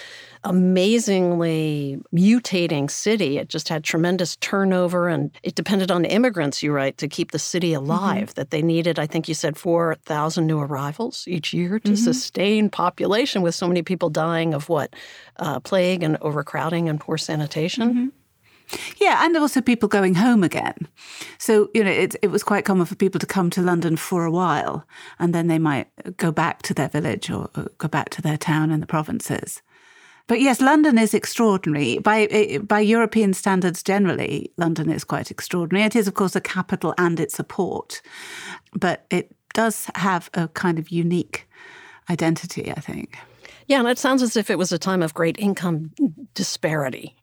amazingly 0.44 1.98
mutating 2.14 2.90
city. 2.90 3.38
It 3.38 3.48
just 3.48 3.68
had 3.68 3.82
tremendous 3.82 4.36
turnover 4.36 5.08
and 5.08 5.30
it 5.42 5.54
depended 5.54 5.90
on 5.90 6.04
immigrants, 6.04 6.62
you 6.62 6.72
write, 6.72 6.98
to 6.98 7.08
keep 7.08 7.32
the 7.32 7.38
city 7.38 7.72
mm-hmm. 7.72 7.84
alive. 7.84 8.28
Mm-hmm. 8.28 8.34
That 8.34 8.50
they 8.50 8.62
needed, 8.62 8.98
I 8.98 9.06
think 9.06 9.26
you 9.26 9.34
said 9.34 9.56
4,000 9.56 10.46
new 10.46 10.60
arrivals 10.60 11.24
each 11.26 11.52
year 11.52 11.78
to 11.80 11.92
mm-hmm. 11.92 11.96
sustain 11.96 12.70
population 12.70 13.42
with 13.42 13.54
so 13.54 13.66
many 13.66 13.82
people 13.82 14.10
dying 14.10 14.54
of 14.54 14.68
what? 14.68 14.94
Uh, 15.38 15.60
plague 15.60 16.02
and 16.02 16.16
overcrowding 16.20 16.88
and 16.88 17.00
poor 17.00 17.18
sanitation. 17.18 17.90
Mm-hmm. 17.90 18.08
Yeah, 19.00 19.24
and 19.24 19.36
also 19.36 19.60
people 19.60 19.88
going 19.88 20.14
home 20.14 20.42
again. 20.42 20.88
So, 21.38 21.70
you 21.74 21.84
know, 21.84 21.90
it, 21.90 22.16
it 22.22 22.28
was 22.28 22.42
quite 22.42 22.64
common 22.64 22.86
for 22.86 22.94
people 22.94 23.18
to 23.18 23.26
come 23.26 23.50
to 23.50 23.62
London 23.62 23.96
for 23.96 24.24
a 24.24 24.30
while 24.30 24.86
and 25.18 25.34
then 25.34 25.46
they 25.46 25.58
might 25.58 25.88
go 26.16 26.32
back 26.32 26.62
to 26.62 26.74
their 26.74 26.88
village 26.88 27.30
or, 27.30 27.50
or 27.56 27.68
go 27.78 27.88
back 27.88 28.10
to 28.10 28.22
their 28.22 28.36
town 28.36 28.70
in 28.70 28.80
the 28.80 28.86
provinces. 28.86 29.62
But 30.26 30.40
yes, 30.40 30.60
London 30.60 30.96
is 30.96 31.12
extraordinary. 31.12 31.98
By, 31.98 32.24
eh, 32.30 32.58
by 32.58 32.80
European 32.80 33.34
standards 33.34 33.82
generally, 33.82 34.50
London 34.56 34.90
is 34.90 35.04
quite 35.04 35.30
extraordinary. 35.30 35.84
It 35.84 35.96
is, 35.96 36.08
of 36.08 36.14
course, 36.14 36.34
a 36.34 36.40
capital 36.40 36.94
and 36.96 37.20
it's 37.20 37.38
a 37.38 37.44
port, 37.44 38.00
but 38.72 39.04
it 39.10 39.36
does 39.52 39.90
have 39.96 40.30
a 40.32 40.48
kind 40.48 40.78
of 40.78 40.88
unique 40.88 41.46
identity, 42.08 42.70
I 42.70 42.80
think. 42.80 43.18
Yeah, 43.66 43.80
and 43.80 43.88
it 43.88 43.98
sounds 43.98 44.22
as 44.22 44.36
if 44.36 44.50
it 44.50 44.58
was 44.58 44.72
a 44.72 44.78
time 44.78 45.02
of 45.02 45.14
great 45.14 45.38
income 45.38 45.90
disparity 46.34 47.14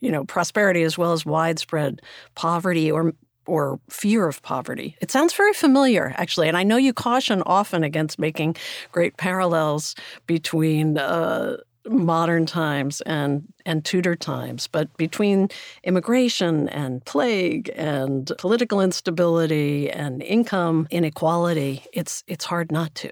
you 0.00 0.10
know, 0.10 0.24
prosperity 0.24 0.82
as 0.82 0.96
well 0.96 1.12
as 1.12 1.24
widespread 1.26 2.02
poverty 2.34 2.90
or 2.90 3.12
or 3.46 3.80
fear 3.88 4.28
of 4.28 4.42
poverty. 4.42 4.96
It 5.00 5.10
sounds 5.10 5.32
very 5.32 5.52
familiar, 5.52 6.14
actually, 6.16 6.46
and 6.46 6.56
I 6.56 6.62
know 6.62 6.76
you 6.76 6.92
caution 6.92 7.42
often 7.46 7.82
against 7.82 8.18
making 8.18 8.56
great 8.92 9.16
parallels 9.16 9.94
between. 10.26 10.98
Uh, 10.98 11.58
modern 11.88 12.44
times 12.44 13.00
and 13.02 13.50
and 13.64 13.84
Tudor 13.84 14.14
times, 14.14 14.66
but 14.66 14.94
between 14.96 15.48
immigration 15.82 16.68
and 16.68 17.04
plague 17.04 17.70
and 17.74 18.30
political 18.38 18.80
instability 18.80 19.90
and 19.90 20.22
income 20.22 20.86
inequality, 20.90 21.84
it's 21.92 22.22
it's 22.26 22.44
hard 22.44 22.70
not 22.70 22.94
to. 22.96 23.10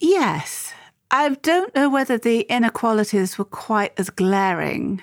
Yes, 0.00 0.72
I 1.10 1.30
don't 1.30 1.74
know 1.74 1.88
whether 1.88 2.18
the 2.18 2.40
inequalities 2.42 3.38
were 3.38 3.44
quite 3.44 3.92
as 3.96 4.10
glaring 4.10 5.00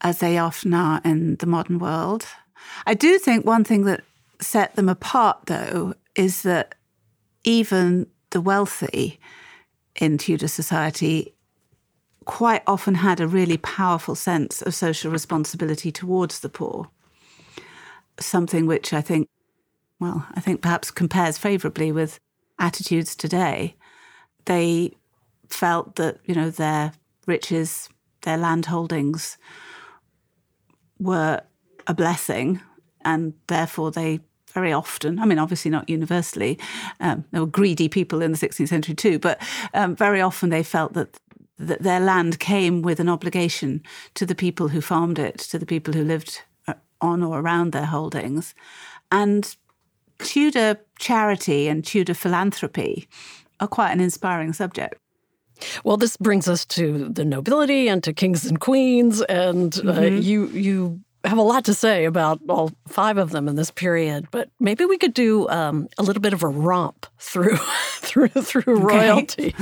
as 0.00 0.18
they 0.18 0.38
often 0.38 0.74
are 0.74 1.00
in 1.04 1.36
the 1.36 1.46
modern 1.46 1.78
world. 1.78 2.26
I 2.86 2.94
do 2.94 3.18
think 3.18 3.46
one 3.46 3.64
thing 3.64 3.84
that 3.84 4.02
set 4.40 4.74
them 4.74 4.88
apart, 4.88 5.46
though, 5.46 5.94
is 6.14 6.42
that 6.42 6.74
even 7.44 8.06
the 8.30 8.40
wealthy 8.40 9.20
in 9.94 10.18
Tudor 10.18 10.48
society 10.48 11.32
quite 12.24 12.62
often 12.66 12.96
had 12.96 13.20
a 13.20 13.28
really 13.28 13.56
powerful 13.56 14.16
sense 14.16 14.60
of 14.60 14.74
social 14.74 15.12
responsibility 15.12 15.92
towards 15.92 16.40
the 16.40 16.48
poor. 16.48 16.88
Something 18.18 18.66
which 18.66 18.92
I 18.92 19.00
think, 19.00 19.28
well, 20.00 20.26
I 20.34 20.40
think 20.40 20.60
perhaps 20.60 20.90
compares 20.90 21.38
favourably 21.38 21.92
with 21.92 22.18
attitudes 22.58 23.14
today. 23.14 23.76
They 24.46 24.96
felt 25.48 25.96
that 25.96 26.18
you 26.24 26.34
know 26.34 26.50
their 26.50 26.92
riches, 27.26 27.88
their 28.22 28.36
land 28.36 28.66
holdings 28.66 29.38
were 30.98 31.42
a 31.86 31.94
blessing, 31.94 32.60
and 33.04 33.34
therefore 33.46 33.90
they 33.90 34.20
very 34.56 34.72
often, 34.72 35.18
I 35.18 35.26
mean, 35.26 35.38
obviously 35.38 35.70
not 35.70 35.86
universally, 35.86 36.58
um, 37.00 37.26
there 37.30 37.42
were 37.42 37.46
greedy 37.46 37.90
people 37.90 38.22
in 38.22 38.32
the 38.32 38.38
16th 38.38 38.68
century 38.68 38.94
too, 38.94 39.18
but 39.18 39.38
um, 39.74 39.94
very 39.94 40.22
often 40.22 40.48
they 40.48 40.62
felt 40.62 40.94
that, 40.94 41.20
that 41.58 41.82
their 41.82 42.00
land 42.00 42.38
came 42.38 42.80
with 42.80 42.98
an 42.98 43.10
obligation 43.10 43.82
to 44.14 44.24
the 44.24 44.34
people 44.34 44.68
who 44.68 44.80
farmed 44.80 45.18
it, 45.18 45.36
to 45.38 45.58
the 45.58 45.66
people 45.66 45.92
who 45.92 46.02
lived 46.02 46.40
uh, 46.66 46.72
on 47.02 47.22
or 47.22 47.38
around 47.38 47.72
their 47.72 47.84
holdings. 47.84 48.54
And 49.12 49.54
Tudor 50.20 50.80
charity 50.98 51.68
and 51.68 51.84
Tudor 51.84 52.14
philanthropy 52.14 53.08
are 53.60 53.68
quite 53.68 53.92
an 53.92 54.00
inspiring 54.00 54.54
subject. 54.54 54.98
Well, 55.84 55.96
this 55.96 56.16
brings 56.16 56.48
us 56.48 56.64
to 56.66 57.08
the 57.08 57.24
nobility 57.24 57.88
and 57.88 58.02
to 58.04 58.12
kings 58.12 58.44
and 58.46 58.60
queens, 58.60 59.22
and 59.22 59.74
uh, 59.78 59.80
mm-hmm. 59.82 60.20
you 60.20 60.46
you 60.48 61.00
have 61.26 61.38
a 61.38 61.42
lot 61.42 61.64
to 61.64 61.74
say 61.74 62.04
about 62.04 62.40
all 62.48 62.72
five 62.88 63.18
of 63.18 63.30
them 63.30 63.48
in 63.48 63.56
this 63.56 63.70
period, 63.70 64.28
but 64.30 64.48
maybe 64.60 64.84
we 64.84 64.96
could 64.96 65.14
do 65.14 65.48
um, 65.48 65.88
a 65.98 66.02
little 66.02 66.22
bit 66.22 66.32
of 66.32 66.42
a 66.42 66.48
romp 66.48 67.06
through 67.18 67.56
through 67.96 68.28
through 68.28 68.76
royalty, 68.76 69.54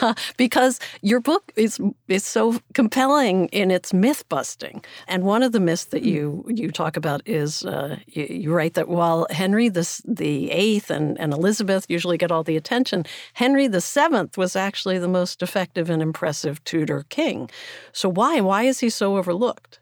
uh, 0.00 0.14
because 0.36 0.80
your 1.02 1.20
book 1.20 1.52
is 1.56 1.80
is 2.08 2.24
so 2.24 2.60
compelling 2.74 3.46
in 3.48 3.70
its 3.70 3.92
myth 3.92 4.28
busting. 4.28 4.84
And 5.06 5.24
one 5.24 5.42
of 5.42 5.52
the 5.52 5.60
myths 5.60 5.86
that 5.86 6.02
you 6.02 6.44
you 6.48 6.70
talk 6.70 6.96
about 6.96 7.22
is 7.26 7.64
uh, 7.64 7.98
you, 8.06 8.24
you, 8.24 8.52
write 8.52 8.74
that 8.74 8.88
while 8.88 9.26
Henry 9.30 9.68
the 9.68 10.02
the 10.04 10.50
Eighth 10.50 10.90
and, 10.90 11.18
and 11.20 11.32
Elizabeth 11.32 11.86
usually 11.88 12.18
get 12.18 12.32
all 12.32 12.42
the 12.42 12.56
attention, 12.56 13.04
Henry 13.34 13.66
the 13.66 13.80
Seventh 13.80 14.38
was 14.38 14.56
actually 14.56 14.98
the 14.98 15.08
most 15.08 15.42
effective 15.42 15.90
and 15.90 16.02
impressive 16.02 16.62
Tudor 16.64 17.04
king. 17.08 17.50
So 17.92 18.08
why 18.08 18.40
why 18.40 18.64
is 18.64 18.80
he 18.80 18.90
so 18.90 19.16
overlooked? 19.16 19.78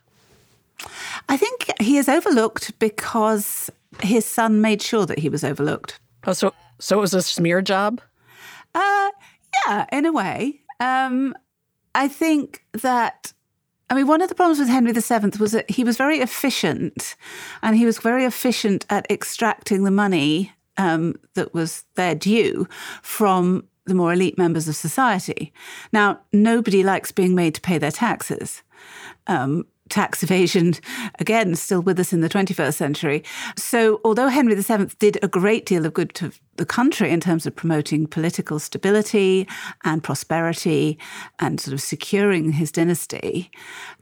I 1.29 1.37
think 1.37 1.67
he 1.81 1.97
is 1.97 2.09
overlooked 2.09 2.79
because 2.79 3.71
his 4.01 4.25
son 4.25 4.61
made 4.61 4.83
sure 4.83 5.07
that 5.07 5.19
he 5.19 5.29
was 5.29 5.45
overlooked. 5.45 6.01
Oh, 6.27 6.33
so 6.33 6.53
so 6.79 6.99
it 6.99 7.01
was 7.01 7.15
a 7.15 7.23
smear 7.23 7.63
job? 7.63 8.01
Uh, 8.75 9.11
yeah, 9.67 9.87
in 9.93 10.07
a 10.07 10.13
way. 10.13 10.61
Um, 10.81 11.35
I 11.95 12.09
think 12.09 12.65
that. 12.83 13.33
I 13.89 13.95
mean, 13.95 14.07
one 14.07 14.23
of 14.23 14.29
the 14.29 14.37
problems 14.37 14.61
with 14.61 14.69
Henry 14.69 14.93
VII 14.93 15.37
was 15.41 15.51
that 15.51 15.69
he 15.69 15.83
was 15.83 15.97
very 15.97 16.19
efficient, 16.19 17.17
and 17.61 17.77
he 17.77 17.85
was 17.85 17.99
very 17.99 18.25
efficient 18.25 18.87
at 18.89 19.11
extracting 19.11 19.83
the 19.83 19.91
money 19.91 20.53
um, 20.77 21.17
that 21.35 21.53
was 21.55 21.85
their 21.97 22.15
due 22.15 22.69
from 23.03 23.65
the 23.87 23.95
more 23.95 24.13
elite 24.13 24.39
members 24.39 24.69
of 24.69 24.77
society. 24.77 25.53
Now, 25.93 26.21
nobody 26.33 26.85
likes 26.85 27.11
being 27.11 27.35
made 27.35 27.57
to 27.57 27.61
pay 27.61 27.79
their 27.79 27.91
taxes. 27.91 28.63
Um, 29.27 29.67
tax 29.91 30.23
evasion, 30.23 30.75
again, 31.19 31.55
still 31.55 31.83
with 31.83 32.01
us 32.01 32.13
in 32.13 32.21
the 32.21 32.29
21st 32.29 32.75
century. 32.75 33.25
So, 33.57 34.01
although 34.05 34.29
Henry 34.29 34.55
VII 34.55 34.87
did 34.99 35.19
a 35.23 35.29
great 35.29 35.67
deal 35.67 35.85
of 35.85 35.93
good 35.93 36.15
to 36.15 36.33
the 36.57 36.67
country 36.67 37.11
in 37.11 37.21
terms 37.21 37.47
of 37.47 37.55
promoting 37.55 38.07
political 38.07 38.59
stability 38.59 39.47
and 39.85 40.03
prosperity 40.03 40.99
and 41.39 41.61
sort 41.61 41.75
of 41.75 41.81
securing 41.81 42.53
his 42.53 42.73
dynasty, 42.73 43.51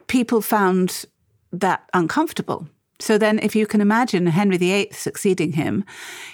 people 0.06 0.40
found 0.40 1.04
that 1.52 1.88
uncomfortable. 1.94 2.68
So 3.00 3.16
then, 3.16 3.38
if 3.38 3.54
you 3.54 3.66
can 3.66 3.80
imagine 3.80 4.26
Henry 4.26 4.56
VIII 4.56 4.88
succeeding 4.90 5.52
him, 5.52 5.84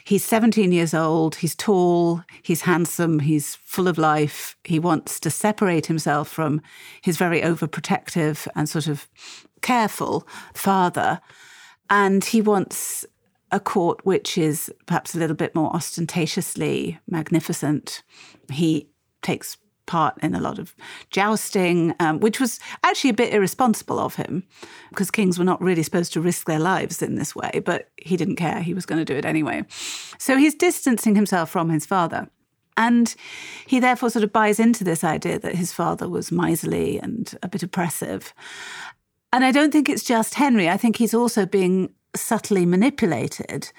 he's 0.04 0.24
17 0.24 0.72
years 0.72 0.94
old, 0.94 1.36
he's 1.36 1.54
tall, 1.54 2.22
he's 2.42 2.62
handsome, 2.62 3.18
he's 3.18 3.56
full 3.56 3.86
of 3.86 3.98
life. 3.98 4.56
He 4.64 4.78
wants 4.78 5.20
to 5.20 5.30
separate 5.30 5.86
himself 5.86 6.28
from 6.28 6.62
his 7.02 7.18
very 7.18 7.42
overprotective 7.42 8.48
and 8.56 8.66
sort 8.68 8.86
of 8.86 9.08
careful 9.60 10.26
father. 10.54 11.20
And 11.90 12.24
he 12.24 12.40
wants 12.40 13.04
a 13.52 13.60
court 13.60 14.04
which 14.04 14.38
is 14.38 14.72
perhaps 14.86 15.14
a 15.14 15.18
little 15.18 15.36
bit 15.36 15.54
more 15.54 15.74
ostentatiously 15.76 16.98
magnificent. 17.06 18.02
He 18.50 18.88
takes 19.22 19.58
part 19.86 20.16
in 20.22 20.34
a 20.34 20.40
lot 20.40 20.58
of 20.58 20.74
jousting, 21.10 21.94
um, 22.00 22.20
which 22.20 22.40
was 22.40 22.60
actually 22.82 23.10
a 23.10 23.14
bit 23.14 23.32
irresponsible 23.32 23.98
of 23.98 24.16
him 24.16 24.44
because 24.90 25.10
kings 25.10 25.38
were 25.38 25.44
not 25.44 25.60
really 25.60 25.82
supposed 25.82 26.12
to 26.12 26.20
risk 26.20 26.46
their 26.46 26.58
lives 26.58 27.02
in 27.02 27.16
this 27.16 27.34
way, 27.34 27.62
but 27.64 27.90
he 27.96 28.16
didn't 28.16 28.36
care. 28.36 28.60
He 28.60 28.74
was 28.74 28.86
going 28.86 28.98
to 28.98 29.04
do 29.04 29.18
it 29.18 29.24
anyway. 29.24 29.64
So 30.18 30.36
he's 30.36 30.54
distancing 30.54 31.14
himself 31.14 31.50
from 31.50 31.70
his 31.70 31.86
father. 31.86 32.28
And 32.76 33.14
he 33.66 33.78
therefore 33.78 34.10
sort 34.10 34.24
of 34.24 34.32
buys 34.32 34.58
into 34.58 34.82
this 34.82 35.04
idea 35.04 35.38
that 35.38 35.54
his 35.54 35.72
father 35.72 36.08
was 36.08 36.32
miserly 36.32 36.98
and 36.98 37.32
a 37.42 37.48
bit 37.48 37.62
oppressive. 37.62 38.34
And 39.32 39.44
I 39.44 39.52
don't 39.52 39.72
think 39.72 39.88
it's 39.88 40.04
just 40.04 40.34
Henry. 40.34 40.68
I 40.68 40.76
think 40.76 40.96
he's 40.96 41.14
also 41.14 41.46
being 41.46 41.90
subtly 42.16 42.66
manipulated 42.66 43.70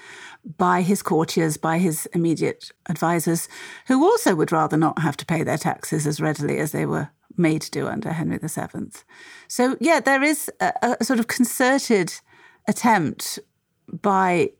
by 0.56 0.82
his 0.82 1.02
courtiers, 1.02 1.56
by 1.56 1.78
his 1.78 2.06
immediate 2.14 2.70
advisors, 2.88 3.48
who 3.86 4.04
also 4.04 4.34
would 4.34 4.52
rather 4.52 4.76
not 4.76 5.00
have 5.00 5.16
to 5.16 5.26
pay 5.26 5.42
their 5.42 5.58
taxes 5.58 6.06
as 6.06 6.20
readily 6.20 6.58
as 6.58 6.72
they 6.72 6.86
were 6.86 7.10
made 7.36 7.62
to 7.62 7.70
do 7.70 7.86
under 7.86 8.12
Henry 8.12 8.38
VII. 8.38 8.90
So, 9.48 9.76
yeah, 9.80 10.00
there 10.00 10.22
is 10.22 10.50
a, 10.60 10.96
a 11.00 11.04
sort 11.04 11.18
of 11.18 11.26
concerted 11.26 12.14
attempt 12.68 13.38
by 13.92 14.50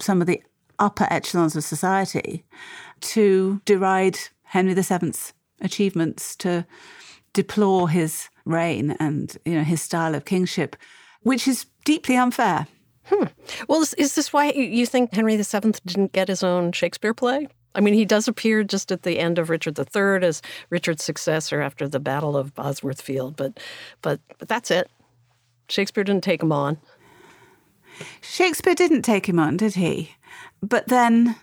some 0.00 0.20
of 0.20 0.26
the 0.26 0.42
upper 0.78 1.06
echelons 1.10 1.56
of 1.56 1.64
society 1.64 2.44
to 3.00 3.60
deride 3.64 4.18
Henry 4.44 4.74
VII's 4.74 5.32
achievements, 5.60 6.36
to 6.36 6.66
deplore 7.32 7.88
his 7.88 8.28
reign 8.44 8.96
and 8.98 9.38
you 9.44 9.54
know 9.54 9.62
his 9.62 9.80
style 9.80 10.14
of 10.14 10.24
kingship, 10.24 10.76
which 11.22 11.46
is 11.46 11.66
deeply 11.84 12.16
unfair. 12.16 12.66
Hmm. 13.04 13.24
Well, 13.68 13.82
is, 13.82 13.94
is 13.94 14.14
this 14.14 14.32
why 14.32 14.50
you 14.52 14.86
think 14.86 15.12
Henry 15.12 15.36
VII 15.36 15.72
didn't 15.84 16.12
get 16.12 16.28
his 16.28 16.42
own 16.42 16.72
Shakespeare 16.72 17.14
play? 17.14 17.48
I 17.74 17.80
mean, 17.80 17.94
he 17.94 18.04
does 18.04 18.28
appear 18.28 18.64
just 18.64 18.92
at 18.92 19.02
the 19.02 19.18
end 19.18 19.38
of 19.38 19.50
Richard 19.50 19.78
III 19.78 20.26
as 20.26 20.42
Richard's 20.70 21.04
successor 21.04 21.60
after 21.60 21.88
the 21.88 22.00
Battle 22.00 22.36
of 22.36 22.54
Bosworth 22.54 23.00
Field, 23.00 23.36
but, 23.36 23.58
but, 24.02 24.20
but 24.38 24.48
that's 24.48 24.70
it. 24.70 24.90
Shakespeare 25.68 26.04
didn't 26.04 26.24
take 26.24 26.42
him 26.42 26.52
on. 26.52 26.78
Shakespeare 28.20 28.74
didn't 28.74 29.02
take 29.02 29.26
him 29.28 29.38
on, 29.38 29.56
did 29.56 29.74
he? 29.74 30.14
But 30.62 30.88
then, 30.88 31.36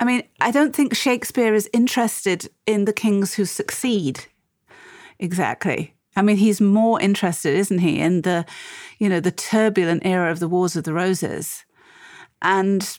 I 0.00 0.04
mean, 0.04 0.22
I 0.40 0.50
don't 0.50 0.74
think 0.74 0.94
Shakespeare 0.94 1.54
is 1.54 1.68
interested 1.72 2.48
in 2.66 2.84
the 2.84 2.92
kings 2.92 3.34
who 3.34 3.44
succeed 3.44 4.26
exactly. 5.18 5.94
I 6.16 6.22
mean, 6.22 6.36
he's 6.36 6.60
more 6.60 7.00
interested, 7.00 7.54
isn't 7.54 7.78
he, 7.78 8.00
in 8.00 8.22
the, 8.22 8.44
you 8.98 9.08
know, 9.08 9.20
the 9.20 9.30
turbulent 9.30 10.04
era 10.04 10.30
of 10.30 10.40
the 10.40 10.48
Wars 10.48 10.74
of 10.74 10.84
the 10.84 10.94
Roses, 10.94 11.64
and 12.42 12.98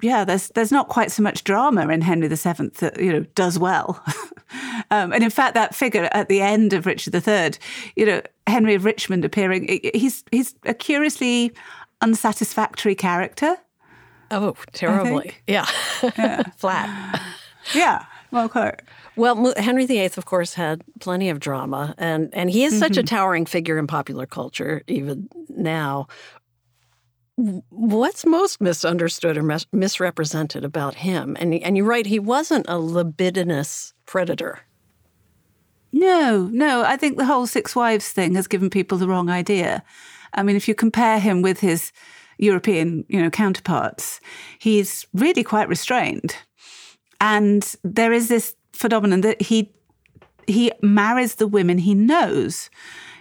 yeah, 0.00 0.24
there's 0.24 0.48
there's 0.48 0.72
not 0.72 0.88
quite 0.88 1.12
so 1.12 1.22
much 1.22 1.44
drama 1.44 1.88
in 1.88 2.00
Henry 2.00 2.28
VII 2.28 2.68
that 2.80 3.00
you 3.00 3.12
know 3.12 3.20
does 3.34 3.58
well, 3.58 4.02
um, 4.90 5.12
and 5.12 5.22
in 5.22 5.30
fact, 5.30 5.54
that 5.54 5.74
figure 5.74 6.08
at 6.12 6.28
the 6.28 6.40
end 6.40 6.72
of 6.72 6.86
Richard 6.86 7.14
III, 7.14 7.52
you 7.96 8.06
know, 8.06 8.22
Henry 8.46 8.74
of 8.74 8.84
Richmond 8.84 9.24
appearing, 9.24 9.80
he's 9.94 10.24
he's 10.30 10.54
a 10.64 10.74
curiously 10.74 11.52
unsatisfactory 12.00 12.94
character. 12.94 13.56
Oh, 14.30 14.56
terribly, 14.72 15.34
yeah, 15.46 15.66
yeah. 16.02 16.42
flat. 16.56 17.20
Yeah, 17.74 18.04
well, 18.32 18.48
quite. 18.48 18.80
Well, 19.14 19.54
Henry 19.56 19.86
VIII, 19.86 20.10
of 20.16 20.24
course, 20.24 20.54
had 20.54 20.82
plenty 21.00 21.28
of 21.28 21.38
drama, 21.38 21.94
and, 21.98 22.30
and 22.32 22.50
he 22.50 22.64
is 22.64 22.72
mm-hmm. 22.72 22.80
such 22.80 22.96
a 22.96 23.00
mm-hmm. 23.00 23.14
towering 23.14 23.46
figure 23.46 23.78
in 23.78 23.86
popular 23.86 24.26
culture, 24.26 24.82
even 24.88 25.28
now. 25.48 26.08
What's 27.36 28.26
most 28.26 28.60
misunderstood 28.60 29.36
or 29.36 29.42
mis- 29.42 29.66
misrepresented 29.72 30.64
about 30.64 30.94
him? 30.94 31.36
And, 31.38 31.54
and 31.54 31.76
you're 31.76 31.86
right, 31.86 32.06
he 32.06 32.18
wasn't 32.18 32.66
a 32.68 32.78
libidinous 32.78 33.92
predator. 34.06 34.60
No, 35.92 36.48
no. 36.52 36.84
I 36.84 36.96
think 36.96 37.18
the 37.18 37.26
whole 37.26 37.46
six 37.46 37.76
wives 37.76 38.08
thing 38.08 38.34
has 38.34 38.46
given 38.46 38.70
people 38.70 38.98
the 38.98 39.08
wrong 39.08 39.28
idea. 39.28 39.82
I 40.34 40.42
mean, 40.42 40.56
if 40.56 40.66
you 40.66 40.74
compare 40.74 41.20
him 41.20 41.42
with 41.42 41.60
his 41.60 41.92
European, 42.38 43.04
you 43.08 43.20
know, 43.20 43.30
counterparts, 43.30 44.20
he's 44.58 45.06
really 45.12 45.44
quite 45.44 45.68
restrained. 45.68 46.34
And 47.22 47.76
there 47.84 48.12
is 48.12 48.28
this 48.28 48.54
phenomenon 48.72 49.20
that 49.22 49.40
he 49.40 49.72
he 50.48 50.72
marries 50.82 51.36
the 51.36 51.46
women 51.46 51.78
he 51.78 51.94
knows. 51.94 52.68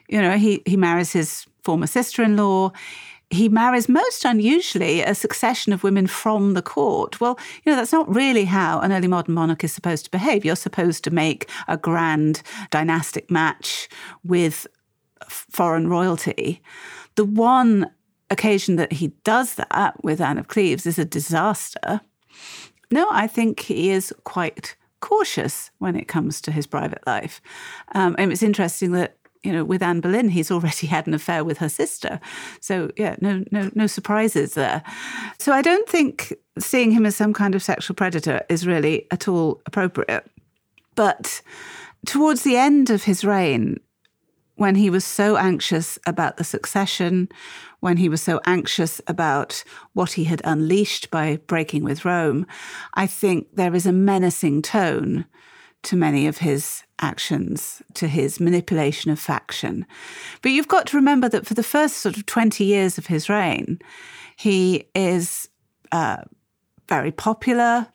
You 0.09 0.21
know, 0.21 0.37
he 0.37 0.63
he 0.65 0.75
marries 0.75 1.13
his 1.13 1.45
former 1.63 1.87
sister-in-law. 1.87 2.71
He 3.29 3.47
marries 3.47 3.87
most 3.87 4.25
unusually 4.25 5.03
a 5.03 5.13
succession 5.15 5.71
of 5.71 5.83
women 5.83 6.07
from 6.07 6.53
the 6.53 6.63
court. 6.63 7.21
Well, 7.21 7.39
you 7.63 7.71
know, 7.71 7.77
that's 7.77 7.93
not 7.93 8.13
really 8.13 8.43
how 8.45 8.79
an 8.81 8.91
early 8.91 9.07
modern 9.07 9.35
monarch 9.35 9.63
is 9.63 9.71
supposed 9.71 10.05
to 10.05 10.11
behave. 10.11 10.43
You're 10.43 10.55
supposed 10.57 11.03
to 11.05 11.11
make 11.11 11.49
a 11.67 11.77
grand 11.77 12.41
dynastic 12.71 13.29
match 13.29 13.87
with 14.23 14.67
foreign 15.29 15.87
royalty. 15.87 16.61
The 17.15 17.23
one 17.23 17.91
occasion 18.31 18.77
that 18.77 18.93
he 18.93 19.09
does 19.23 19.55
that 19.55 20.03
with 20.03 20.19
Anne 20.19 20.39
of 20.39 20.47
Cleves 20.47 20.85
is 20.85 20.97
a 20.97 21.05
disaster. 21.05 22.01
No, 22.91 23.07
I 23.09 23.27
think 23.27 23.61
he 23.61 23.89
is 23.89 24.13
quite 24.23 24.75
cautious 24.99 25.71
when 25.79 25.95
it 25.95 26.07
comes 26.07 26.41
to 26.41 26.51
his 26.51 26.67
private 26.67 27.05
life. 27.07 27.41
Um, 27.93 28.15
and 28.19 28.31
it's 28.31 28.43
interesting 28.43 28.91
that 28.91 29.17
you 29.43 29.51
know, 29.51 29.63
with 29.63 29.81
Anne 29.81 30.01
Boleyn, 30.01 30.29
he's 30.29 30.51
already 30.51 30.87
had 30.95 31.07
an 31.07 31.13
affair 31.13 31.43
with 31.43 31.57
her 31.57 31.69
sister. 31.69 32.19
So 32.59 32.91
yeah, 32.97 33.15
no, 33.21 33.43
no, 33.51 33.71
no 33.73 33.87
surprises 33.87 34.53
there. 34.53 34.83
So 35.39 35.51
I 35.51 35.61
don't 35.61 35.87
think 35.89 36.33
seeing 36.59 36.91
him 36.91 37.05
as 37.05 37.15
some 37.15 37.33
kind 37.33 37.55
of 37.55 37.63
sexual 37.63 37.95
predator 37.95 38.43
is 38.49 38.67
really 38.67 39.07
at 39.11 39.27
all 39.27 39.61
appropriate. 39.65 40.29
But 40.95 41.41
towards 42.05 42.43
the 42.43 42.57
end 42.57 42.89
of 42.89 43.03
his 43.03 43.23
reign, 43.23 43.79
when 44.61 44.75
he 44.75 44.91
was 44.91 45.03
so 45.03 45.37
anxious 45.37 45.97
about 46.05 46.37
the 46.37 46.43
succession, 46.43 47.27
when 47.79 47.97
he 47.97 48.07
was 48.07 48.21
so 48.21 48.39
anxious 48.45 49.01
about 49.07 49.63
what 49.93 50.11
he 50.11 50.25
had 50.25 50.39
unleashed 50.45 51.09
by 51.09 51.37
breaking 51.47 51.83
with 51.83 52.05
Rome, 52.05 52.45
I 52.93 53.07
think 53.07 53.47
there 53.55 53.73
is 53.73 53.87
a 53.87 53.91
menacing 53.91 54.61
tone 54.61 55.25
to 55.81 55.95
many 55.95 56.27
of 56.27 56.37
his 56.37 56.83
actions, 56.99 57.81
to 57.95 58.07
his 58.07 58.39
manipulation 58.39 59.09
of 59.09 59.17
faction. 59.19 59.83
But 60.43 60.51
you've 60.51 60.67
got 60.67 60.85
to 60.87 60.95
remember 60.95 61.27
that 61.29 61.47
for 61.47 61.55
the 61.55 61.63
first 61.63 61.97
sort 61.97 62.15
of 62.15 62.27
20 62.27 62.63
years 62.63 62.99
of 62.99 63.07
his 63.07 63.29
reign, 63.29 63.79
he 64.35 64.83
is 64.93 65.49
uh, 65.91 66.17
very 66.87 67.11
popular 67.11 67.87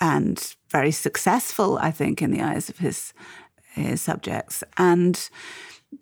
and 0.00 0.56
very 0.70 0.92
successful, 0.92 1.76
I 1.76 1.90
think, 1.90 2.22
in 2.22 2.30
the 2.30 2.40
eyes 2.40 2.70
of 2.70 2.78
his, 2.78 3.12
his 3.74 4.00
subjects, 4.00 4.64
and 4.78 5.28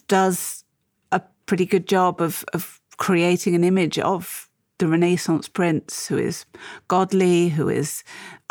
does 0.09 0.64
a 1.12 1.20
pretty 1.47 1.66
good 1.66 1.87
job 1.87 2.20
of, 2.20 2.44
of 2.53 2.81
creating 2.97 3.55
an 3.55 3.64
image 3.64 3.99
of 3.99 4.49
the 4.79 4.88
Renaissance 4.88 5.49
prince 5.49 6.09
who 6.09 6.18
is 6.18 6.44
godly, 6.88 7.49
who 7.49 7.68
is 7.68 8.03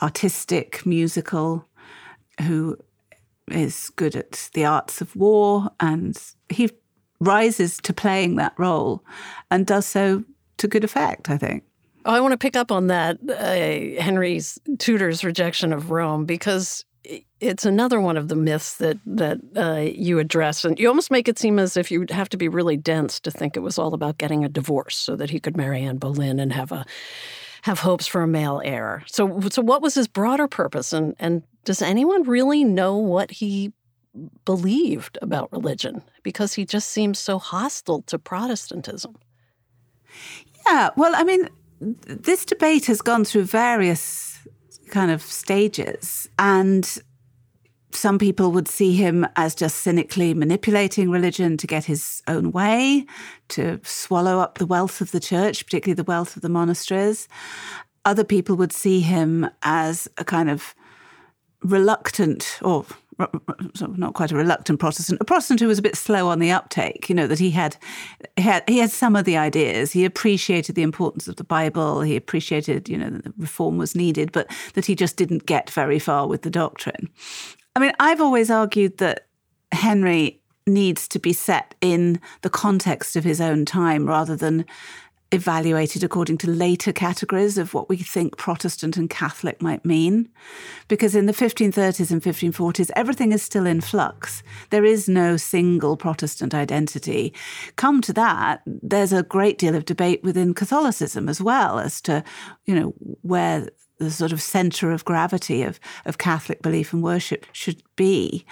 artistic, 0.02 0.86
musical, 0.86 1.68
who 2.42 2.78
is 3.52 3.92
good 3.96 4.16
at 4.16 4.50
the 4.54 4.66
arts 4.66 5.02
of 5.02 5.16
war, 5.16 5.70
and 5.80 6.18
he 6.50 6.70
rises 7.20 7.78
to 7.78 7.94
playing 7.94 8.36
that 8.38 8.54
role 8.58 9.04
and 9.52 9.66
does 9.66 9.86
so 9.86 10.24
to 10.58 10.68
good 10.68 10.84
effect, 10.84 11.30
I 11.30 11.38
think. 11.38 11.64
Oh, 12.06 12.14
I 12.14 12.20
want 12.20 12.34
to 12.34 12.38
pick 12.38 12.56
up 12.56 12.72
on 12.72 12.88
that, 12.88 13.18
uh, 13.30 14.02
Henry's 14.02 14.60
Tudor's 14.78 15.24
rejection 15.24 15.72
of 15.72 15.92
Rome, 15.92 16.26
because 16.26 16.84
it's 17.40 17.66
another 17.66 18.00
one 18.00 18.18
of 18.18 18.28
the 18.30 18.36
myths 18.36 18.78
that 18.78 18.98
that 19.06 19.40
uh, 19.56 19.92
you 19.94 20.20
address, 20.20 20.64
and 20.64 20.80
you 20.80 20.88
almost 20.88 21.12
make 21.12 21.28
it 21.28 21.38
seem 21.38 21.60
as 21.60 21.76
if 21.76 21.92
you'd 21.92 22.12
have 22.12 22.30
to 22.30 22.38
be 22.38 22.48
really 22.48 22.78
dense 22.78 23.20
to 23.22 23.32
think 23.32 23.56
it 23.56 23.62
was 23.62 23.78
all 23.78 23.94
about 23.94 24.18
getting 24.18 24.46
a 24.46 24.50
divorce 24.50 24.98
so 24.98 25.16
that 25.16 25.30
he 25.30 25.40
could 25.40 25.58
marry 25.58 25.82
Anne 25.84 25.98
Boleyn 25.98 26.40
and 26.40 26.54
have 26.54 26.72
a 26.72 26.86
have 27.64 27.80
hopes 27.80 28.08
for 28.08 28.22
a 28.22 28.28
male 28.28 28.62
heir. 28.64 29.04
So, 29.08 29.40
so 29.50 29.62
what 29.62 29.82
was 29.82 29.96
his 29.96 30.08
broader 30.08 30.48
purpose, 30.48 30.94
and 30.94 31.16
and 31.20 31.44
does 31.66 31.82
anyone 31.82 32.24
really 32.24 32.64
know 32.64 32.98
what 32.98 33.32
he 33.32 33.74
believed 34.46 35.18
about 35.22 35.52
religion? 35.52 36.04
Because 36.24 36.54
he 36.54 36.66
just 36.66 36.90
seems 36.90 37.20
so 37.20 37.40
hostile 37.40 38.02
to 38.04 38.20
Protestantism. 38.20 39.16
Yeah, 40.68 40.92
well, 40.96 41.14
I 41.16 41.24
mean, 41.24 41.50
this 41.80 42.46
debate 42.46 42.86
has 42.86 43.02
gone 43.02 43.26
through 43.26 43.46
various 43.46 44.33
kind 44.90 45.12
of 45.12 45.22
stages, 45.22 46.28
and 46.38 47.02
some 47.92 48.18
people 48.18 48.52
would 48.52 48.68
see 48.68 48.96
him 48.96 49.26
as 49.36 49.54
just 49.54 49.78
cynically 49.78 50.34
manipulating 50.34 51.10
religion 51.10 51.58
to 51.58 51.68
get 51.68 51.86
his 51.86 52.22
own 52.28 52.52
way, 52.52 53.06
to 53.50 53.80
swallow 53.84 54.40
up 54.40 54.58
the 54.58 54.66
wealth 54.66 55.00
of 55.00 55.12
the 55.12 55.20
church, 55.20 55.66
particularly 55.66 55.96
the 55.96 56.04
wealth 56.04 56.36
of 56.36 56.42
the 56.42 56.50
monasteries. 56.50 57.28
Other 58.06 58.24
people 58.24 58.56
would 58.58 58.74
see 58.74 59.00
him 59.02 59.50
as 59.62 60.08
a 60.18 60.26
kind 60.26 60.50
of 60.50 60.74
reluctant 61.62 62.60
or 62.62 62.86
not 63.82 64.14
quite 64.14 64.32
a 64.32 64.36
reluctant 64.36 64.80
Protestant, 64.80 65.22
a 65.22 65.26
Protestant 65.26 65.60
who 65.60 65.68
was 65.68 65.80
a 65.80 65.84
bit 65.84 65.96
slow 65.96 66.28
on 66.28 66.40
the 66.40 66.52
uptake. 66.52 67.10
You 67.10 67.16
know 67.16 67.28
that 67.28 67.40
he 67.40 67.52
had, 67.52 67.78
he 68.36 68.44
had 68.44 68.64
he 68.68 68.80
had 68.80 68.92
some 68.92 69.16
of 69.16 69.26
the 69.26 69.38
ideas. 69.38 69.92
He 69.92 70.06
appreciated 70.06 70.76
the 70.76 70.84
importance 70.84 71.28
of 71.28 71.36
the 71.36 71.44
Bible. 71.44 72.02
He 72.02 72.16
appreciated 72.16 72.90
you 72.90 72.98
know 72.98 73.10
that 73.10 73.34
reform 73.38 73.78
was 73.78 73.96
needed, 73.96 74.32
but 74.32 74.48
that 74.74 74.86
he 74.86 74.96
just 74.96 75.18
didn't 75.18 75.46
get 75.46 75.70
very 75.70 76.00
far 76.00 76.28
with 76.28 76.42
the 76.42 76.50
doctrine. 76.50 77.10
I 77.76 77.80
mean, 77.80 77.94
I've 78.00 78.22
always 78.22 78.50
argued 78.52 78.98
that 79.00 79.28
Henry 79.72 80.40
needs 80.66 81.08
to 81.10 81.20
be 81.20 81.34
set 81.34 81.76
in 81.82 82.20
the 82.42 82.50
context 82.50 83.16
of 83.16 83.24
his 83.24 83.42
own 83.42 83.66
time 83.66 84.08
rather 84.08 84.36
than 84.36 84.66
evaluated 85.34 86.04
according 86.04 86.38
to 86.38 86.50
later 86.50 86.94
categories 86.94 87.58
of 87.58 87.74
what 87.74 87.90
we 87.90 87.98
think 87.98 88.38
Protestant 88.38 88.96
and 88.98 89.10
Catholic 89.10 89.62
might 89.62 89.84
mean. 89.84 90.30
Because 90.88 91.16
in 91.16 91.26
the 91.26 91.34
1530s 91.34 92.12
and 92.12 92.22
1540s, 92.22 92.92
everything 92.96 93.32
is 93.32 93.42
still 93.42 93.66
in 93.66 93.82
flux. 93.82 94.44
There 94.70 94.86
is 94.86 95.10
no 95.10 95.36
single 95.36 95.98
Protestant 95.98 96.54
identity. 96.54 97.34
Come 97.76 98.00
to 98.02 98.14
that, 98.14 98.62
there's 98.66 99.12
a 99.12 99.24
great 99.24 99.58
deal 99.58 99.76
of 99.76 99.86
debate 99.86 100.24
within 100.24 100.54
Catholicism 100.54 101.28
as 101.28 101.42
well 101.42 101.80
as 101.80 102.00
to, 102.02 102.24
you 102.66 102.76
know, 102.76 102.94
where 103.22 103.68
the 103.98 104.12
sort 104.12 104.32
of 104.32 104.42
center 104.42 104.92
of 104.92 105.06
gravity 105.06 105.64
of, 105.64 105.80
of 106.06 106.18
Catholic 106.18 106.62
belief 106.62 106.94
and 106.94 107.02
worship 107.02 107.46
should 107.54 107.82
be. 107.96 108.46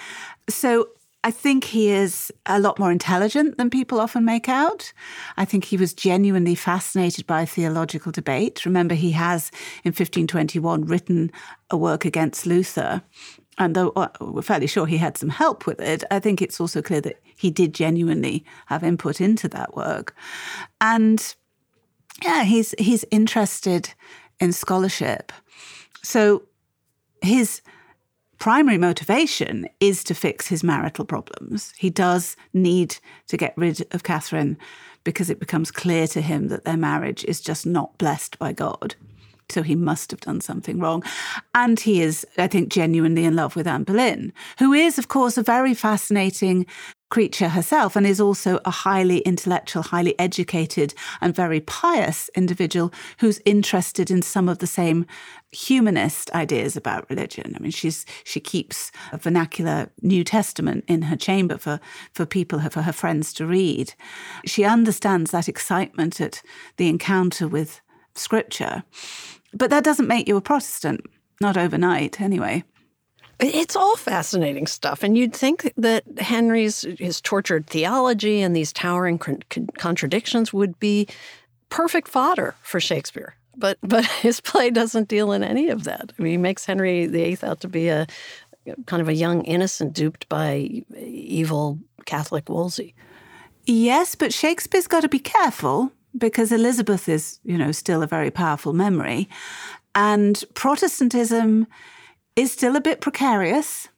So 0.50 0.88
I 1.24 1.30
think 1.30 1.66
he 1.66 1.90
is 1.90 2.32
a 2.48 2.60
lot 2.60 2.80
more 2.80 2.92
intelligent 2.92 3.58
than 3.58 3.70
people 3.70 4.00
often 4.00 4.26
make 4.26 4.50
out. 4.50 4.92
I 5.38 5.46
think 5.46 5.66
he 5.66 5.78
was 5.78 5.94
genuinely 5.94 6.56
fascinated 6.56 7.28
by 7.28 7.46
theological 7.46 8.12
debate. 8.12 8.66
Remember, 8.66 8.96
he 8.96 9.12
has 9.12 9.52
in 9.84 9.90
1521 9.90 10.86
written 10.86 11.32
a 11.70 11.78
work 11.78 12.06
against 12.06 12.48
Luther. 12.48 13.04
And 13.60 13.76
though 13.76 13.90
uh, 13.96 14.10
we're 14.20 14.42
fairly 14.42 14.66
sure 14.66 14.88
he 14.88 14.98
had 14.98 15.18
some 15.18 15.30
help 15.30 15.68
with 15.68 15.80
it, 15.80 16.04
I 16.10 16.20
think 16.20 16.42
it's 16.42 16.60
also 16.60 16.82
clear 16.82 17.02
that 17.02 17.22
he 17.38 17.52
did 17.52 17.76
genuinely 17.76 18.44
have 18.66 18.84
input 18.84 19.22
into 19.22 19.48
that 19.50 19.76
work. 19.76 20.16
And 20.80 21.36
yeah, 22.24 22.44
he's 22.44 22.74
he's 22.80 23.06
interested 23.12 23.94
in 24.40 24.54
scholarship. 24.54 25.32
So 26.02 26.44
his 27.22 27.62
primary 28.42 28.80
motivation 28.80 29.68
is 29.80 30.04
to 30.04 30.16
fix 30.16 30.48
his 30.48 30.64
marital 30.64 31.06
problems. 31.06 31.74
He 31.78 31.92
does 31.92 32.36
need 32.54 32.98
to 33.28 33.38
get 33.38 33.54
rid 33.56 33.86
of 33.94 34.02
Catherine 34.02 34.58
because 35.04 35.30
it 35.30 35.40
becomes 35.40 35.70
clear 35.70 36.08
to 36.08 36.22
him 36.22 36.48
that 36.48 36.66
their 36.66 36.76
marriage 36.76 37.24
is 37.26 37.40
just 37.40 37.68
not 37.68 37.96
blessed 38.00 38.40
by 38.40 38.52
God. 38.52 38.96
So 39.50 39.62
he 39.62 39.76
must 39.76 40.10
have 40.10 40.22
done 40.22 40.42
something 40.42 40.80
wrong. 40.80 41.04
And 41.54 41.80
he 41.80 42.02
is, 42.02 42.26
I 42.40 42.48
think, 42.48 42.70
genuinely 42.70 43.26
in 43.26 43.36
love 43.36 43.56
with 43.56 43.68
Anne 43.68 43.84
Boleyn, 43.84 44.34
who 44.58 44.74
is, 44.74 44.98
of 44.98 45.08
course, 45.08 45.38
a 45.38 45.44
very 45.44 45.76
fascinating 45.76 46.66
creature 47.12 47.50
herself 47.50 47.96
and 47.96 48.08
is 48.08 48.20
also 48.20 48.60
a 48.66 48.72
highly 48.72 49.20
intellectual, 49.20 49.84
highly 49.84 50.18
educated, 50.18 50.96
and 51.20 51.36
very 51.36 51.60
pious 51.60 52.30
individual 52.36 52.92
who's 53.20 53.40
interested 53.46 54.10
in 54.10 54.24
some 54.24 54.50
of 54.50 54.58
the 54.58 54.66
same 54.66 55.06
humanist 55.52 56.32
ideas 56.32 56.78
about 56.78 57.08
religion. 57.10 57.54
I 57.56 57.60
mean, 57.60 57.72
she's 57.72 58.06
she 58.24 58.40
keeps 58.40 58.92
a 59.12 59.18
vernacular 59.18 59.92
New 60.02 60.24
Testament 60.24 60.86
in 60.88 61.04
her 61.04 61.18
chamber 61.18 61.58
for 61.58 61.80
for 62.14 62.26
people 62.26 62.60
for 62.70 62.82
her 62.82 62.94
friends 62.94 63.34
to 63.34 63.46
read. 63.46 63.94
She 64.46 64.64
understands 64.64 65.32
that 65.32 65.50
excitement 65.50 66.22
at 66.22 66.42
the 66.78 66.88
encounter 66.88 67.48
with 67.48 67.82
Scripture, 68.16 68.84
but 69.54 69.70
that 69.70 69.84
doesn't 69.84 70.08
make 70.08 70.28
you 70.28 70.38
a 70.38 70.42
Protestant, 70.42 71.02
not 71.42 71.58
overnight, 71.58 72.22
anyway. 72.22 72.64
It's 73.42 73.76
all 73.76 73.96
fascinating 73.96 74.68
stuff, 74.68 75.02
and 75.02 75.18
you'd 75.18 75.34
think 75.34 75.74
that 75.76 76.04
Henry's 76.20 76.82
his 77.00 77.20
tortured 77.20 77.66
theology 77.66 78.42
and 78.42 78.56
these 78.56 78.72
towering 78.72 79.18
con- 79.18 79.42
contradictions 79.78 80.54
would 80.54 80.80
be 80.80 81.08
perfect 81.70 82.08
fodder 82.08 82.54
for 82.62 82.80
Shakespeare. 82.80 83.36
But 83.58 83.80
but 83.82 84.06
his 84.22 84.42
play 84.42 84.70
doesn't 84.70 85.08
deal 85.08 85.32
in 85.32 85.44
any 85.44 85.70
of 85.70 85.86
that. 85.86 86.14
I 86.18 86.22
mean, 86.22 86.32
he 86.34 86.38
makes 86.38 86.66
Henry 86.66 87.08
VIII 87.08 87.40
out 87.42 87.62
to 87.62 87.68
be 87.68 87.90
a 87.90 88.06
kind 88.86 89.02
of 89.02 89.10
a 89.10 89.14
young 89.14 89.44
innocent 89.46 89.94
duped 89.94 90.30
by 90.30 90.84
evil 90.96 91.80
Catholic 92.06 92.48
Wolsey. 92.48 92.94
Yes, 93.66 94.14
but 94.14 94.34
Shakespeare's 94.34 94.88
got 94.88 95.02
to 95.02 95.10
be 95.10 95.20
careful 95.20 95.92
because 96.16 96.52
Elizabeth 96.52 97.10
is, 97.10 97.40
you 97.44 97.58
know, 97.58 97.72
still 97.72 98.04
a 98.04 98.08
very 98.08 98.30
powerful 98.30 98.74
memory, 98.74 99.28
and 99.96 100.44
Protestantism 100.54 101.66
is 102.36 102.52
still 102.52 102.76
a 102.76 102.82
bit 102.82 103.02
precarious. 103.02 103.90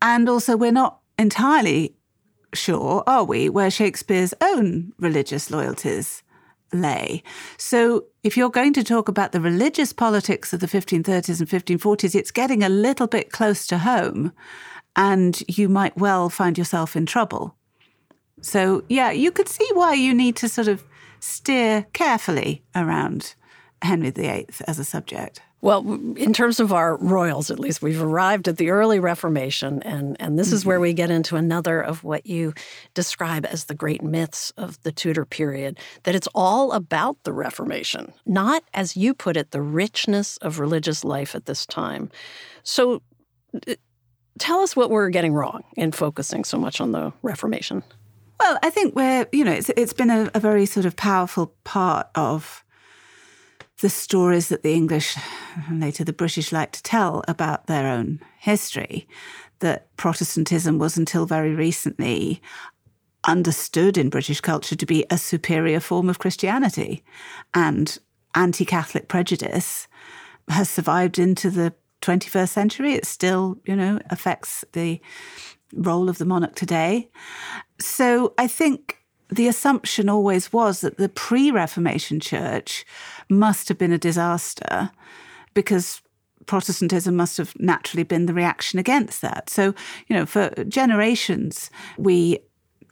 And 0.00 0.28
also, 0.28 0.56
we're 0.56 0.72
not 0.72 0.98
entirely 1.18 1.94
sure, 2.54 3.02
are 3.06 3.24
we, 3.24 3.48
where 3.48 3.70
Shakespeare's 3.70 4.34
own 4.40 4.92
religious 4.98 5.50
loyalties 5.50 6.22
lay. 6.72 7.22
So, 7.56 8.06
if 8.22 8.36
you're 8.36 8.50
going 8.50 8.72
to 8.74 8.84
talk 8.84 9.08
about 9.08 9.32
the 9.32 9.40
religious 9.40 9.92
politics 9.92 10.52
of 10.52 10.60
the 10.60 10.66
1530s 10.66 11.40
and 11.40 11.48
1540s, 11.48 12.14
it's 12.14 12.30
getting 12.30 12.62
a 12.62 12.68
little 12.68 13.06
bit 13.06 13.30
close 13.30 13.66
to 13.68 13.78
home, 13.78 14.32
and 14.96 15.42
you 15.48 15.68
might 15.68 15.96
well 15.96 16.28
find 16.28 16.56
yourself 16.58 16.96
in 16.96 17.06
trouble. 17.06 17.56
So, 18.40 18.84
yeah, 18.88 19.10
you 19.10 19.30
could 19.30 19.48
see 19.48 19.68
why 19.74 19.94
you 19.94 20.14
need 20.14 20.36
to 20.36 20.48
sort 20.48 20.68
of 20.68 20.84
steer 21.20 21.86
carefully 21.92 22.64
around 22.74 23.34
Henry 23.82 24.10
VIII 24.10 24.48
as 24.66 24.78
a 24.78 24.84
subject. 24.84 25.42
Well, 25.62 25.88
in 26.16 26.32
terms 26.32 26.58
of 26.58 26.72
our 26.72 26.96
royals, 26.96 27.48
at 27.48 27.60
least, 27.60 27.82
we've 27.82 28.02
arrived 28.02 28.48
at 28.48 28.56
the 28.56 28.70
early 28.70 28.98
Reformation, 28.98 29.80
and, 29.84 30.16
and 30.20 30.36
this 30.36 30.48
mm-hmm. 30.48 30.56
is 30.56 30.66
where 30.66 30.78
mm-hmm. 30.78 30.82
we 30.82 30.92
get 30.92 31.10
into 31.12 31.36
another 31.36 31.80
of 31.80 32.02
what 32.02 32.26
you 32.26 32.52
describe 32.94 33.46
as 33.46 33.66
the 33.66 33.74
great 33.74 34.02
myths 34.02 34.52
of 34.56 34.82
the 34.82 34.90
Tudor 34.90 35.24
period 35.24 35.78
that 36.02 36.16
it's 36.16 36.26
all 36.34 36.72
about 36.72 37.16
the 37.22 37.32
Reformation, 37.32 38.12
not, 38.26 38.64
as 38.74 38.96
you 38.96 39.14
put 39.14 39.36
it, 39.36 39.52
the 39.52 39.62
richness 39.62 40.36
of 40.38 40.58
religious 40.58 41.04
life 41.04 41.36
at 41.36 41.46
this 41.46 41.64
time. 41.64 42.10
So, 42.64 43.00
uh, 43.68 43.74
tell 44.40 44.60
us 44.62 44.74
what 44.74 44.90
we're 44.90 45.10
getting 45.10 45.32
wrong 45.32 45.62
in 45.76 45.92
focusing 45.92 46.42
so 46.42 46.58
much 46.58 46.80
on 46.80 46.90
the 46.90 47.12
Reformation. 47.22 47.84
Well, 48.40 48.58
I 48.64 48.70
think 48.70 48.96
we're, 48.96 49.28
you 49.30 49.44
know, 49.44 49.52
it's, 49.52 49.70
it's 49.76 49.92
been 49.92 50.10
a, 50.10 50.28
a 50.34 50.40
very 50.40 50.66
sort 50.66 50.86
of 50.86 50.96
powerful 50.96 51.54
part 51.62 52.08
of 52.16 52.64
the 53.82 53.90
stories 53.90 54.48
that 54.48 54.62
the 54.62 54.72
English 54.72 55.16
later 55.70 56.04
the 56.04 56.12
British 56.12 56.52
like 56.52 56.70
to 56.70 56.82
tell 56.84 57.24
about 57.26 57.66
their 57.66 57.88
own 57.88 58.20
history, 58.38 59.08
that 59.58 59.94
Protestantism 59.96 60.78
was 60.78 60.96
until 60.96 61.26
very 61.26 61.52
recently 61.52 62.40
understood 63.24 63.98
in 63.98 64.08
British 64.08 64.40
culture 64.40 64.76
to 64.76 64.86
be 64.86 65.04
a 65.10 65.18
superior 65.18 65.80
form 65.80 66.08
of 66.08 66.20
Christianity. 66.20 67.04
And 67.54 67.98
anti 68.36 68.64
Catholic 68.64 69.08
prejudice 69.08 69.88
has 70.48 70.70
survived 70.70 71.18
into 71.18 71.50
the 71.50 71.74
21st 72.02 72.48
century. 72.48 72.94
It 72.94 73.04
still, 73.04 73.58
you 73.64 73.74
know, 73.74 73.98
affects 74.10 74.64
the 74.72 75.00
role 75.74 76.08
of 76.08 76.18
the 76.18 76.24
monarch 76.24 76.54
today. 76.54 77.10
So 77.80 78.34
I 78.38 78.46
think 78.46 79.01
the 79.36 79.48
assumption 79.48 80.08
always 80.08 80.52
was 80.52 80.80
that 80.80 80.98
the 80.98 81.08
pre 81.08 81.50
Reformation 81.50 82.20
church 82.20 82.84
must 83.28 83.68
have 83.68 83.78
been 83.78 83.92
a 83.92 83.98
disaster 83.98 84.90
because 85.54 86.02
Protestantism 86.46 87.14
must 87.16 87.36
have 87.36 87.58
naturally 87.58 88.02
been 88.02 88.26
the 88.26 88.34
reaction 88.34 88.78
against 88.78 89.22
that. 89.22 89.48
So, 89.48 89.74
you 90.08 90.16
know, 90.16 90.26
for 90.26 90.50
generations, 90.64 91.70
we 91.96 92.40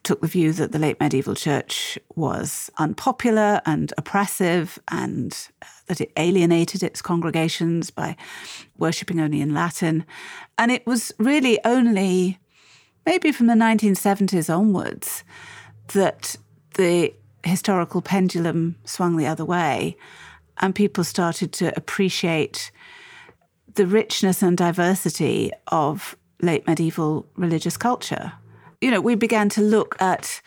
took 0.02 0.20
the 0.20 0.28
view 0.28 0.52
that 0.52 0.72
the 0.72 0.78
late 0.78 0.98
medieval 1.00 1.34
church 1.34 1.98
was 2.14 2.70
unpopular 2.78 3.60
and 3.66 3.92
oppressive 3.98 4.78
and 4.88 5.48
uh, 5.62 5.66
that 5.88 6.00
it 6.00 6.12
alienated 6.16 6.82
its 6.82 7.02
congregations 7.02 7.90
by 7.90 8.16
worshipping 8.78 9.20
only 9.20 9.40
in 9.40 9.52
Latin. 9.52 10.06
And 10.56 10.70
it 10.70 10.86
was 10.86 11.12
really 11.18 11.58
only 11.64 12.38
maybe 13.04 13.32
from 13.32 13.46
the 13.46 13.54
1970s 13.54 14.54
onwards 14.54 15.24
that 15.92 16.36
the 16.74 17.14
historical 17.44 18.02
pendulum 18.02 18.76
swung 18.84 19.16
the 19.16 19.26
other 19.26 19.44
way 19.44 19.96
and 20.58 20.74
people 20.74 21.04
started 21.04 21.52
to 21.52 21.76
appreciate 21.76 22.70
the 23.74 23.86
richness 23.86 24.42
and 24.42 24.56
diversity 24.56 25.50
of 25.68 26.16
late 26.42 26.66
medieval 26.66 27.26
religious 27.36 27.76
culture. 27.76 28.32
You 28.80 28.90
know, 28.90 29.00
we 29.00 29.14
began 29.14 29.48
to 29.50 29.60
look 29.60 30.00
at 30.00 30.40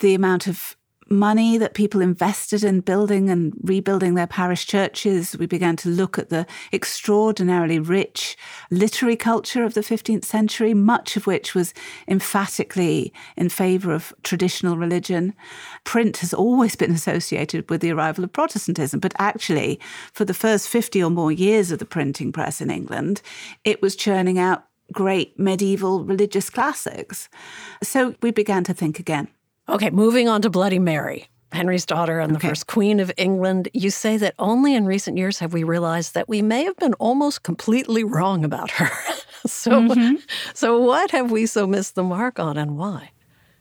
the 0.00 0.14
amount 0.14 0.46
of 0.46 0.76
money 1.10 1.58
that 1.58 1.74
people 1.74 2.00
invested 2.00 2.64
in 2.64 2.80
building 2.80 3.30
and 3.30 3.52
rebuilding 3.62 4.14
their 4.14 4.26
parish 4.26 4.66
churches. 4.66 5.36
We 5.38 5.46
began 5.46 5.76
to 5.76 5.88
look 5.88 6.18
at 6.18 6.28
the 6.28 6.46
extraordinarily 6.72 7.78
rich 7.78 8.36
literary 8.70 9.16
culture 9.16 9.64
of 9.64 9.74
the 9.74 9.80
15th 9.80 10.24
century, 10.24 10.74
much 10.74 11.16
of 11.16 11.26
which 11.26 11.54
was 11.54 11.74
emphatically 12.06 13.12
in 13.36 13.48
favor 13.48 13.92
of 13.92 14.12
traditional 14.22 14.76
religion. 14.76 15.34
Print 15.84 16.18
has 16.18 16.34
always 16.34 16.76
been 16.76 16.92
associated 16.92 17.68
with 17.70 17.80
the 17.80 17.92
arrival 17.92 18.24
of 18.24 18.32
Protestantism, 18.32 19.00
but 19.00 19.14
actually, 19.18 19.80
for 20.12 20.24
the 20.24 20.34
first 20.34 20.68
50 20.68 21.02
or 21.02 21.10
more 21.10 21.32
years 21.32 21.70
of 21.70 21.78
the 21.78 21.84
printing 21.86 22.32
press 22.32 22.60
in 22.60 22.70
England, 22.70 23.22
it 23.64 23.80
was 23.80 23.96
churning 23.96 24.38
out 24.38 24.64
great 24.92 25.38
medieval 25.38 26.04
religious 26.04 26.50
classics. 26.50 27.28
So 27.82 28.14
we 28.22 28.30
began 28.30 28.64
to 28.64 28.74
think 28.74 28.98
again. 28.98 29.28
Okay, 29.68 29.90
moving 29.90 30.28
on 30.28 30.40
to 30.42 30.50
Bloody 30.50 30.78
Mary. 30.78 31.28
Henry's 31.52 31.86
daughter 31.86 32.20
and 32.20 32.32
the 32.32 32.38
okay. 32.38 32.48
first 32.48 32.66
Queen 32.66 33.00
of 33.00 33.10
England, 33.16 33.68
you 33.72 33.90
say 33.90 34.16
that 34.16 34.34
only 34.38 34.74
in 34.74 34.86
recent 34.86 35.16
years 35.16 35.38
have 35.38 35.52
we 35.52 35.64
realized 35.64 36.14
that 36.14 36.28
we 36.28 36.42
may 36.42 36.64
have 36.64 36.76
been 36.76 36.94
almost 36.94 37.42
completely 37.42 38.04
wrong 38.04 38.44
about 38.44 38.70
her. 38.72 38.90
so, 39.46 39.70
mm-hmm. 39.70 40.16
so 40.54 40.78
what 40.78 41.10
have 41.10 41.30
we 41.30 41.46
so 41.46 41.66
missed 41.66 41.94
the 41.94 42.02
mark 42.02 42.38
on 42.38 42.56
and 42.56 42.76
why? 42.76 43.10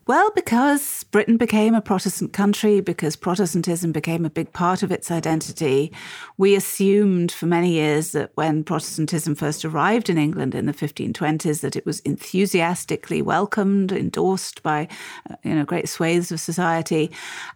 Well, 0.08 0.32
because 0.34 1.04
Britain 1.12 1.36
became 1.36 1.76
a 1.76 1.82
Protestant 1.82 2.32
country, 2.32 2.80
because 2.80 3.17
Protestantism 3.17 3.91
became 3.91 4.24
a 4.24 4.30
big 4.30 4.54
part 4.54 4.82
of 4.82 4.89
its 4.89 5.12
identity, 5.12 5.91
we 6.38 6.56
assumed 6.56 7.30
for 7.30 7.46
many 7.46 7.72
years 7.72 8.13
that 8.13 8.32
when 8.36 8.63
Protestantism 8.63 9.36
first 9.36 9.65
arrived 9.65 10.10
in 10.10 10.17
England 10.17 10.56
in 10.56 10.65
the 10.65 10.74
1520s, 10.74 11.60
that 11.60 11.76
it 11.76 11.86
was 11.86 12.00
enthusiastically 12.00 13.22
welcomed, 13.22 13.91
endorsed 13.91 14.63
by 14.63 14.88
uh, 15.30 15.36
you 15.43 15.54
know 15.54 15.65
great 15.65 15.89
swathes 15.89 16.32
of 16.32 16.39
society, 16.39 17.12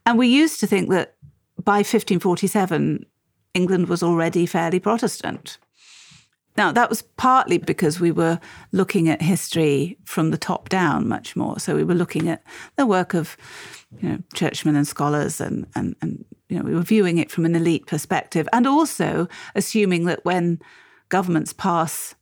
and 0.05 0.17
we 0.17 0.27
used 0.27 0.59
to 0.59 0.67
think 0.67 0.89
that 0.89 1.15
by 1.63 1.77
1547 1.77 3.05
England 3.53 3.87
was 3.87 4.03
already 4.03 4.45
fairly 4.45 4.79
Protestant. 4.79 5.57
Now, 6.57 6.71
that 6.71 6.89
was 6.89 7.01
partly 7.01 7.57
because 7.57 7.99
we 7.99 8.11
were 8.11 8.39
looking 8.71 9.07
at 9.09 9.21
history 9.21 9.97
from 10.03 10.31
the 10.31 10.37
top 10.37 10.69
down 10.69 11.07
much 11.07 11.35
more. 11.35 11.59
So 11.59 11.75
we 11.75 11.83
were 11.83 11.95
looking 11.95 12.27
at 12.27 12.43
the 12.75 12.85
work 12.85 13.13
of 13.13 13.37
you 14.01 14.09
know, 14.09 14.19
churchmen 14.33 14.75
and 14.75 14.87
scholars, 14.87 15.39
and, 15.39 15.65
and, 15.75 15.95
and 16.01 16.25
you 16.49 16.57
know, 16.57 16.65
we 16.65 16.75
were 16.75 16.81
viewing 16.81 17.17
it 17.17 17.31
from 17.31 17.45
an 17.45 17.55
elite 17.55 17.87
perspective, 17.87 18.49
and 18.51 18.67
also 18.67 19.27
assuming 19.55 20.05
that 20.05 20.25
when 20.25 20.59
governments 21.09 21.53
pass 21.53 22.15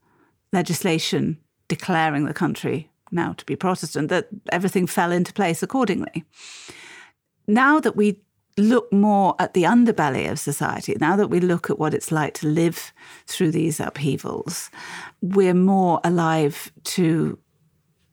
legislation 0.53 1.37
declaring 1.67 2.25
the 2.25 2.33
country 2.33 2.89
now 3.11 3.33
to 3.33 3.45
be 3.45 3.55
Protestant, 3.55 4.09
that 4.09 4.27
everything 4.51 4.85
fell 4.85 5.11
into 5.11 5.33
place 5.33 5.63
accordingly. 5.63 6.23
Now 7.47 7.79
that 7.79 7.95
we 7.95 8.21
look 8.59 8.91
more 8.91 9.35
at 9.39 9.53
the 9.53 9.63
underbelly 9.63 10.29
of 10.29 10.39
society, 10.39 10.95
now 10.99 11.15
that 11.15 11.29
we 11.29 11.39
look 11.39 11.69
at 11.69 11.79
what 11.79 11.93
it's 11.93 12.11
like 12.11 12.33
to 12.35 12.47
live 12.47 12.93
through 13.25 13.51
these 13.51 13.79
upheavals, 13.79 14.69
we're 15.21 15.53
more 15.53 15.99
alive 16.03 16.71
to 16.83 17.37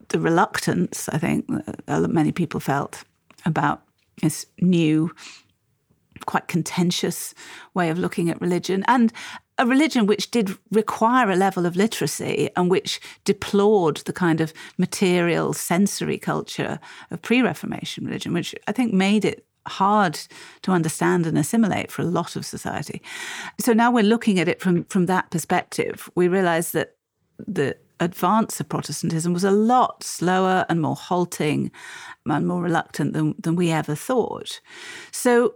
the 0.09 0.20
reluctance, 0.20 1.09
I 1.09 1.18
think, 1.18 1.46
that 1.87 2.11
many 2.11 2.32
people 2.32 2.61
felt 2.61 3.04
about 3.44 3.82
this 4.22 4.46
new, 4.61 5.12
quite 6.26 6.48
contentious 6.48 7.35
way 7.74 7.90
of 7.90 7.98
looking 7.98 8.30
at 8.30 8.40
religion. 8.40 8.85
And 8.87 9.12
a 9.59 9.66
religion 9.66 10.06
which 10.06 10.30
did 10.30 10.56
require 10.70 11.30
a 11.30 11.37
level 11.37 11.64
of 11.64 11.76
literacy 11.76 12.50
and 12.56 12.70
which 12.70 13.00
deplored 13.24 13.98
the 13.98 14.12
kind 14.12 14.40
of 14.40 14.52
material 14.76 15.52
sensory 15.52 16.18
culture 16.18 16.78
of 17.11 17.22
pre 17.22 17.40
Reformation 17.40 18.04
religion, 18.04 18.32
which 18.32 18.54
I 18.68 18.72
think 18.72 18.92
made 18.92 19.24
it 19.24 19.45
hard 19.68 20.18
to 20.62 20.72
understand 20.72 21.26
and 21.26 21.38
assimilate 21.38 21.90
for 21.90 22.02
a 22.02 22.07
lot 22.07 22.37
of 22.37 22.46
society. 22.46 23.02
So 23.61 23.72
now 23.72 23.90
we're 23.90 24.05
looking 24.05 24.38
at 24.38 24.48
it 24.48 24.61
from, 24.61 24.85
from 24.85 25.07
that 25.07 25.31
perspective. 25.31 26.09
We 26.14 26.29
realize 26.29 26.72
that 26.72 26.96
the 27.38 27.76
advance 28.00 28.61
of 28.61 28.68
Protestantism 28.68 29.33
was 29.33 29.44
a 29.44 29.50
lot 29.50 30.02
slower 30.02 30.66
and 30.68 30.81
more 30.81 30.96
halting 30.96 31.70
and 32.26 32.46
more 32.46 32.62
reluctant 32.62 33.12
than, 33.12 33.35
than 33.38 33.57
we 33.57 33.70
ever 33.70 33.94
thought. 33.94 34.61
So 35.12 35.55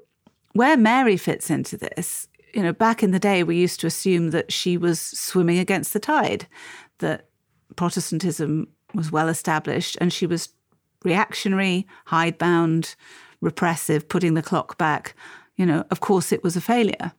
where 0.52 0.76
Mary 0.76 1.16
fits 1.16 1.50
into 1.50 1.76
this, 1.76 2.28
you 2.54 2.62
know, 2.62 2.72
back 2.72 3.02
in 3.02 3.10
the 3.10 3.18
day, 3.18 3.42
we 3.42 3.56
used 3.56 3.80
to 3.80 3.86
assume 3.86 4.30
that 4.30 4.52
she 4.52 4.76
was 4.76 5.00
swimming 5.00 5.58
against 5.58 5.92
the 5.92 6.00
tide, 6.00 6.46
that 6.98 7.28
Protestantism 7.76 8.68
was 8.94 9.12
well 9.12 9.28
established 9.28 9.96
and 10.00 10.12
she 10.12 10.26
was 10.26 10.48
reactionary, 11.04 11.86
hidebound, 12.06 12.94
repressive, 13.40 14.08
putting 14.08 14.34
the 14.34 14.42
clock 14.42 14.78
back, 14.78 15.14
you 15.56 15.66
know, 15.66 15.84
of 15.90 16.00
course 16.00 16.32
it 16.32 16.42
was 16.42 16.56
a 16.56 16.60
failure. 16.60 17.12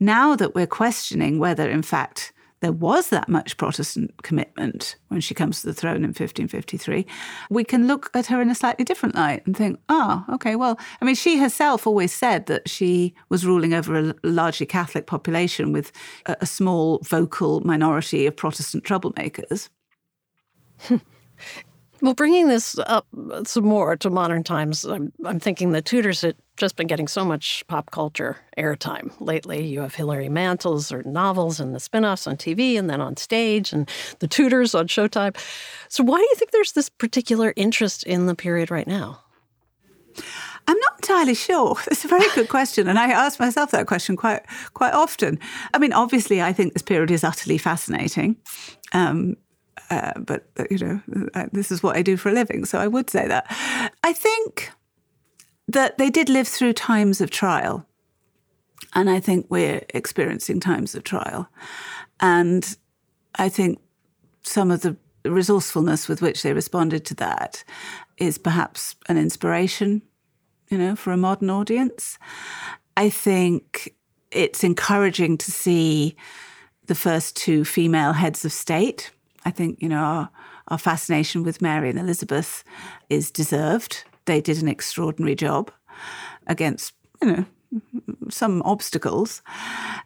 Now 0.00 0.34
that 0.36 0.54
we're 0.54 0.66
questioning 0.66 1.38
whether, 1.38 1.68
in 1.68 1.82
fact, 1.82 2.32
there 2.62 2.72
was 2.72 3.08
that 3.08 3.28
much 3.28 3.56
Protestant 3.56 4.22
commitment 4.22 4.94
when 5.08 5.20
she 5.20 5.34
comes 5.34 5.60
to 5.60 5.66
the 5.66 5.74
throne 5.74 5.96
in 5.96 6.10
1553, 6.10 7.04
we 7.50 7.64
can 7.64 7.88
look 7.88 8.08
at 8.14 8.26
her 8.26 8.40
in 8.40 8.50
a 8.50 8.54
slightly 8.54 8.84
different 8.84 9.16
light 9.16 9.44
and 9.46 9.56
think, 9.56 9.80
oh, 9.88 10.24
okay, 10.32 10.54
well, 10.54 10.78
I 11.00 11.04
mean, 11.04 11.16
she 11.16 11.38
herself 11.38 11.86
always 11.86 12.12
said 12.12 12.46
that 12.46 12.68
she 12.68 13.14
was 13.28 13.44
ruling 13.44 13.74
over 13.74 13.96
a 13.96 14.14
largely 14.22 14.64
Catholic 14.64 15.06
population 15.06 15.72
with 15.72 15.90
a 16.26 16.46
small 16.46 17.00
vocal 17.02 17.60
minority 17.60 18.26
of 18.26 18.36
Protestant 18.36 18.84
troublemakers. 18.84 19.68
Well, 22.02 22.14
bringing 22.14 22.48
this 22.48 22.76
up 22.80 23.06
some 23.44 23.64
more 23.64 23.96
to 23.96 24.10
modern 24.10 24.42
times, 24.42 24.84
I'm, 24.84 25.12
I'm 25.24 25.38
thinking 25.38 25.70
the 25.70 25.80
Tudors 25.80 26.22
had 26.22 26.34
just 26.56 26.74
been 26.74 26.88
getting 26.88 27.06
so 27.06 27.24
much 27.24 27.64
pop 27.68 27.92
culture 27.92 28.38
airtime 28.58 29.12
lately. 29.20 29.64
You 29.64 29.82
have 29.82 29.94
Hilary 29.94 30.28
Mantel's 30.28 30.90
or 30.90 31.04
novels 31.04 31.60
and 31.60 31.72
the 31.72 31.78
spin 31.78 32.04
offs 32.04 32.26
on 32.26 32.36
TV 32.36 32.76
and 32.76 32.90
then 32.90 33.00
on 33.00 33.16
stage 33.16 33.72
and 33.72 33.88
the 34.18 34.26
Tudors 34.26 34.74
on 34.74 34.88
Showtime. 34.88 35.36
So, 35.88 36.02
why 36.02 36.16
do 36.16 36.22
you 36.22 36.34
think 36.34 36.50
there's 36.50 36.72
this 36.72 36.88
particular 36.88 37.52
interest 37.54 38.02
in 38.02 38.26
the 38.26 38.34
period 38.34 38.72
right 38.72 38.88
now? 38.88 39.20
I'm 40.66 40.78
not 40.78 40.94
entirely 40.96 41.34
sure. 41.34 41.76
It's 41.86 42.04
a 42.04 42.08
very 42.08 42.28
good 42.34 42.48
question, 42.48 42.88
and 42.88 42.98
I 42.98 43.12
ask 43.12 43.38
myself 43.38 43.70
that 43.70 43.86
question 43.86 44.16
quite 44.16 44.42
quite 44.74 44.92
often. 44.92 45.38
I 45.72 45.78
mean, 45.78 45.92
obviously, 45.92 46.42
I 46.42 46.52
think 46.52 46.72
this 46.72 46.82
period 46.82 47.12
is 47.12 47.22
utterly 47.22 47.58
fascinating. 47.58 48.36
Um, 48.92 49.36
uh, 49.90 50.18
but, 50.18 50.46
you 50.70 50.78
know, 50.78 51.00
uh, 51.34 51.46
this 51.52 51.70
is 51.70 51.82
what 51.82 51.96
I 51.96 52.02
do 52.02 52.16
for 52.16 52.28
a 52.28 52.32
living. 52.32 52.64
So 52.64 52.78
I 52.78 52.86
would 52.86 53.10
say 53.10 53.26
that. 53.28 53.46
I 54.02 54.12
think 54.12 54.70
that 55.68 55.98
they 55.98 56.10
did 56.10 56.28
live 56.28 56.48
through 56.48 56.74
times 56.74 57.20
of 57.20 57.30
trial. 57.30 57.86
And 58.94 59.08
I 59.08 59.20
think 59.20 59.46
we're 59.48 59.82
experiencing 59.90 60.60
times 60.60 60.94
of 60.94 61.04
trial. 61.04 61.48
And 62.20 62.76
I 63.36 63.48
think 63.48 63.80
some 64.42 64.70
of 64.70 64.82
the 64.82 64.96
resourcefulness 65.24 66.08
with 66.08 66.20
which 66.20 66.42
they 66.42 66.52
responded 66.52 67.04
to 67.06 67.14
that 67.14 67.64
is 68.18 68.38
perhaps 68.38 68.96
an 69.08 69.16
inspiration, 69.16 70.02
you 70.68 70.78
know, 70.78 70.96
for 70.96 71.12
a 71.12 71.16
modern 71.16 71.48
audience. 71.48 72.18
I 72.96 73.08
think 73.08 73.94
it's 74.30 74.64
encouraging 74.64 75.38
to 75.38 75.50
see 75.50 76.16
the 76.86 76.94
first 76.94 77.36
two 77.36 77.64
female 77.64 78.12
heads 78.12 78.44
of 78.44 78.52
state. 78.52 79.10
I 79.44 79.50
think, 79.50 79.80
you 79.82 79.88
know, 79.88 79.98
our, 79.98 80.30
our 80.68 80.78
fascination 80.78 81.42
with 81.42 81.62
Mary 81.62 81.90
and 81.90 81.98
Elizabeth 81.98 82.64
is 83.08 83.30
deserved. 83.30 84.04
They 84.24 84.40
did 84.40 84.62
an 84.62 84.68
extraordinary 84.68 85.34
job 85.34 85.70
against, 86.46 86.94
you 87.20 87.32
know, 87.32 87.44
some 88.30 88.62
obstacles. 88.62 89.42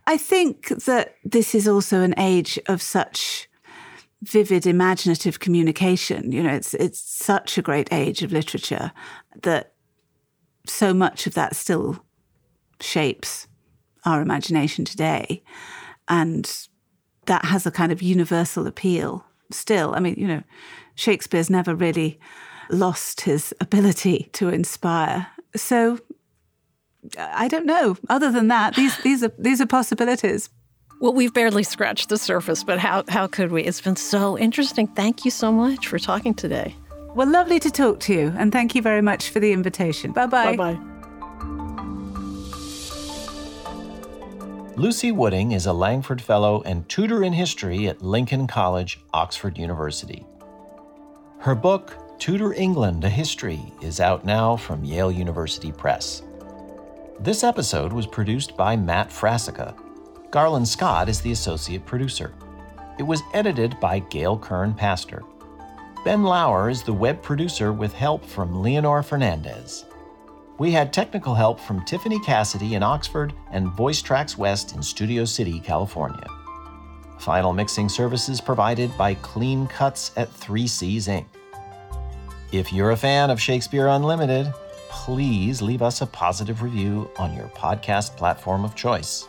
I 0.06 0.16
think 0.16 0.68
that 0.68 1.16
this 1.24 1.54
is 1.54 1.68
also 1.68 2.00
an 2.02 2.14
age 2.18 2.58
of 2.66 2.80
such 2.80 3.48
vivid 4.22 4.66
imaginative 4.66 5.40
communication. 5.40 6.32
You 6.32 6.42
know, 6.42 6.52
it's 6.52 6.74
it's 6.74 7.00
such 7.00 7.58
a 7.58 7.62
great 7.62 7.92
age 7.92 8.22
of 8.22 8.32
literature 8.32 8.92
that 9.42 9.72
so 10.66 10.94
much 10.94 11.26
of 11.26 11.34
that 11.34 11.54
still 11.54 12.04
shapes 12.80 13.46
our 14.04 14.22
imagination 14.22 14.84
today. 14.84 15.42
And 16.08 16.50
that 17.26 17.44
has 17.46 17.66
a 17.66 17.70
kind 17.70 17.92
of 17.92 18.02
universal 18.02 18.66
appeal 18.66 19.25
still. 19.50 19.94
I 19.94 20.00
mean, 20.00 20.14
you 20.16 20.26
know, 20.26 20.42
Shakespeare's 20.94 21.50
never 21.50 21.74
really 21.74 22.18
lost 22.70 23.22
his 23.22 23.54
ability 23.60 24.28
to 24.32 24.48
inspire. 24.48 25.28
So 25.54 26.00
I 27.18 27.48
don't 27.48 27.66
know. 27.66 27.96
Other 28.08 28.32
than 28.32 28.48
that, 28.48 28.74
these 28.74 28.96
these 29.02 29.22
are 29.22 29.32
these 29.38 29.60
are 29.60 29.66
possibilities. 29.66 30.50
Well, 30.98 31.12
we've 31.12 31.34
barely 31.34 31.62
scratched 31.62 32.08
the 32.08 32.18
surface, 32.18 32.64
but 32.64 32.78
how 32.78 33.04
how 33.08 33.26
could 33.26 33.52
we? 33.52 33.62
It's 33.62 33.80
been 33.80 33.96
so 33.96 34.38
interesting. 34.38 34.86
Thank 34.88 35.24
you 35.24 35.30
so 35.30 35.52
much 35.52 35.86
for 35.86 35.98
talking 35.98 36.34
today. 36.34 36.74
Well, 37.14 37.28
lovely 37.30 37.58
to 37.60 37.70
talk 37.70 38.00
to 38.00 38.14
you, 38.14 38.34
and 38.36 38.52
thank 38.52 38.74
you 38.74 38.82
very 38.82 39.02
much 39.02 39.30
for 39.30 39.40
the 39.40 39.52
invitation. 39.52 40.12
Bye 40.12 40.26
bye. 40.26 40.56
Bye 40.56 40.74
bye. 40.74 40.95
Lucy 44.78 45.10
Wooding 45.10 45.52
is 45.52 45.64
a 45.64 45.72
Langford 45.72 46.20
Fellow 46.20 46.60
and 46.66 46.86
tutor 46.86 47.24
in 47.24 47.32
history 47.32 47.88
at 47.88 48.02
Lincoln 48.02 48.46
College, 48.46 49.00
Oxford 49.14 49.56
University. 49.56 50.26
Her 51.38 51.54
book, 51.54 51.96
Tudor 52.18 52.52
England 52.52 53.02
A 53.02 53.08
History, 53.08 53.72
is 53.80 54.00
out 54.00 54.26
now 54.26 54.54
from 54.54 54.84
Yale 54.84 55.10
University 55.10 55.72
Press. 55.72 56.20
This 57.20 57.42
episode 57.42 57.90
was 57.90 58.06
produced 58.06 58.54
by 58.54 58.76
Matt 58.76 59.08
Frassica. 59.08 59.74
Garland 60.30 60.68
Scott 60.68 61.08
is 61.08 61.22
the 61.22 61.32
associate 61.32 61.86
producer. 61.86 62.34
It 62.98 63.02
was 63.02 63.22
edited 63.32 63.80
by 63.80 64.00
Gail 64.00 64.36
Kern 64.36 64.74
Paster. 64.74 65.22
Ben 66.04 66.22
Lauer 66.22 66.68
is 66.68 66.82
the 66.82 66.92
web 66.92 67.22
producer 67.22 67.72
with 67.72 67.94
help 67.94 68.26
from 68.26 68.60
Leonor 68.60 69.02
Fernandez. 69.02 69.86
We 70.58 70.70
had 70.70 70.90
technical 70.90 71.34
help 71.34 71.60
from 71.60 71.84
Tiffany 71.84 72.18
Cassidy 72.20 72.76
in 72.76 72.82
Oxford 72.82 73.34
and 73.50 73.68
Voice 73.72 74.00
Tracks 74.00 74.38
West 74.38 74.74
in 74.74 74.82
Studio 74.82 75.26
City, 75.26 75.60
California. 75.60 76.26
Final 77.18 77.52
mixing 77.52 77.90
services 77.90 78.40
provided 78.40 78.96
by 78.96 79.14
Clean 79.14 79.66
Cuts 79.66 80.12
at 80.16 80.32
3Cs 80.32 81.08
Inc. 81.08 81.26
If 82.52 82.72
you're 82.72 82.92
a 82.92 82.96
fan 82.96 83.28
of 83.28 83.40
Shakespeare 83.40 83.88
Unlimited, 83.88 84.50
please 84.88 85.60
leave 85.60 85.82
us 85.82 86.00
a 86.00 86.06
positive 86.06 86.62
review 86.62 87.10
on 87.18 87.34
your 87.34 87.48
podcast 87.48 88.16
platform 88.16 88.64
of 88.64 88.74
choice. 88.74 89.28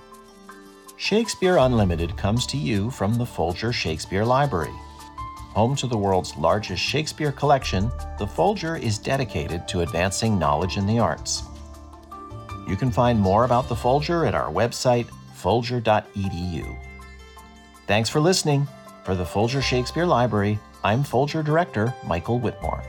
Shakespeare 0.95 1.57
Unlimited 1.57 2.15
comes 2.15 2.47
to 2.47 2.57
you 2.57 2.89
from 2.89 3.15
the 3.15 3.25
Folger 3.25 3.73
Shakespeare 3.73 4.23
Library 4.23 4.73
Home 5.57 5.75
to 5.77 5.87
the 5.87 5.97
world's 5.97 6.37
largest 6.37 6.83
Shakespeare 6.83 7.31
collection, 7.31 7.91
the 8.19 8.27
Folger 8.27 8.75
is 8.75 8.99
dedicated 8.99 9.67
to 9.69 9.81
advancing 9.81 10.37
knowledge 10.37 10.77
in 10.77 10.85
the 10.85 10.99
arts. 10.99 11.41
You 12.67 12.75
can 12.75 12.91
find 12.91 13.19
more 13.19 13.43
about 13.43 13.67
the 13.67 13.75
Folger 13.75 14.27
at 14.27 14.35
our 14.35 14.51
website, 14.53 15.07
folger.edu. 15.33 16.77
Thanks 17.87 18.07
for 18.07 18.19
listening. 18.19 18.67
For 19.03 19.15
the 19.15 19.25
Folger 19.25 19.63
Shakespeare 19.63 20.05
Library, 20.05 20.59
I'm 20.83 21.03
Folger 21.03 21.41
Director 21.41 21.91
Michael 22.05 22.39
Witmore. 22.39 22.83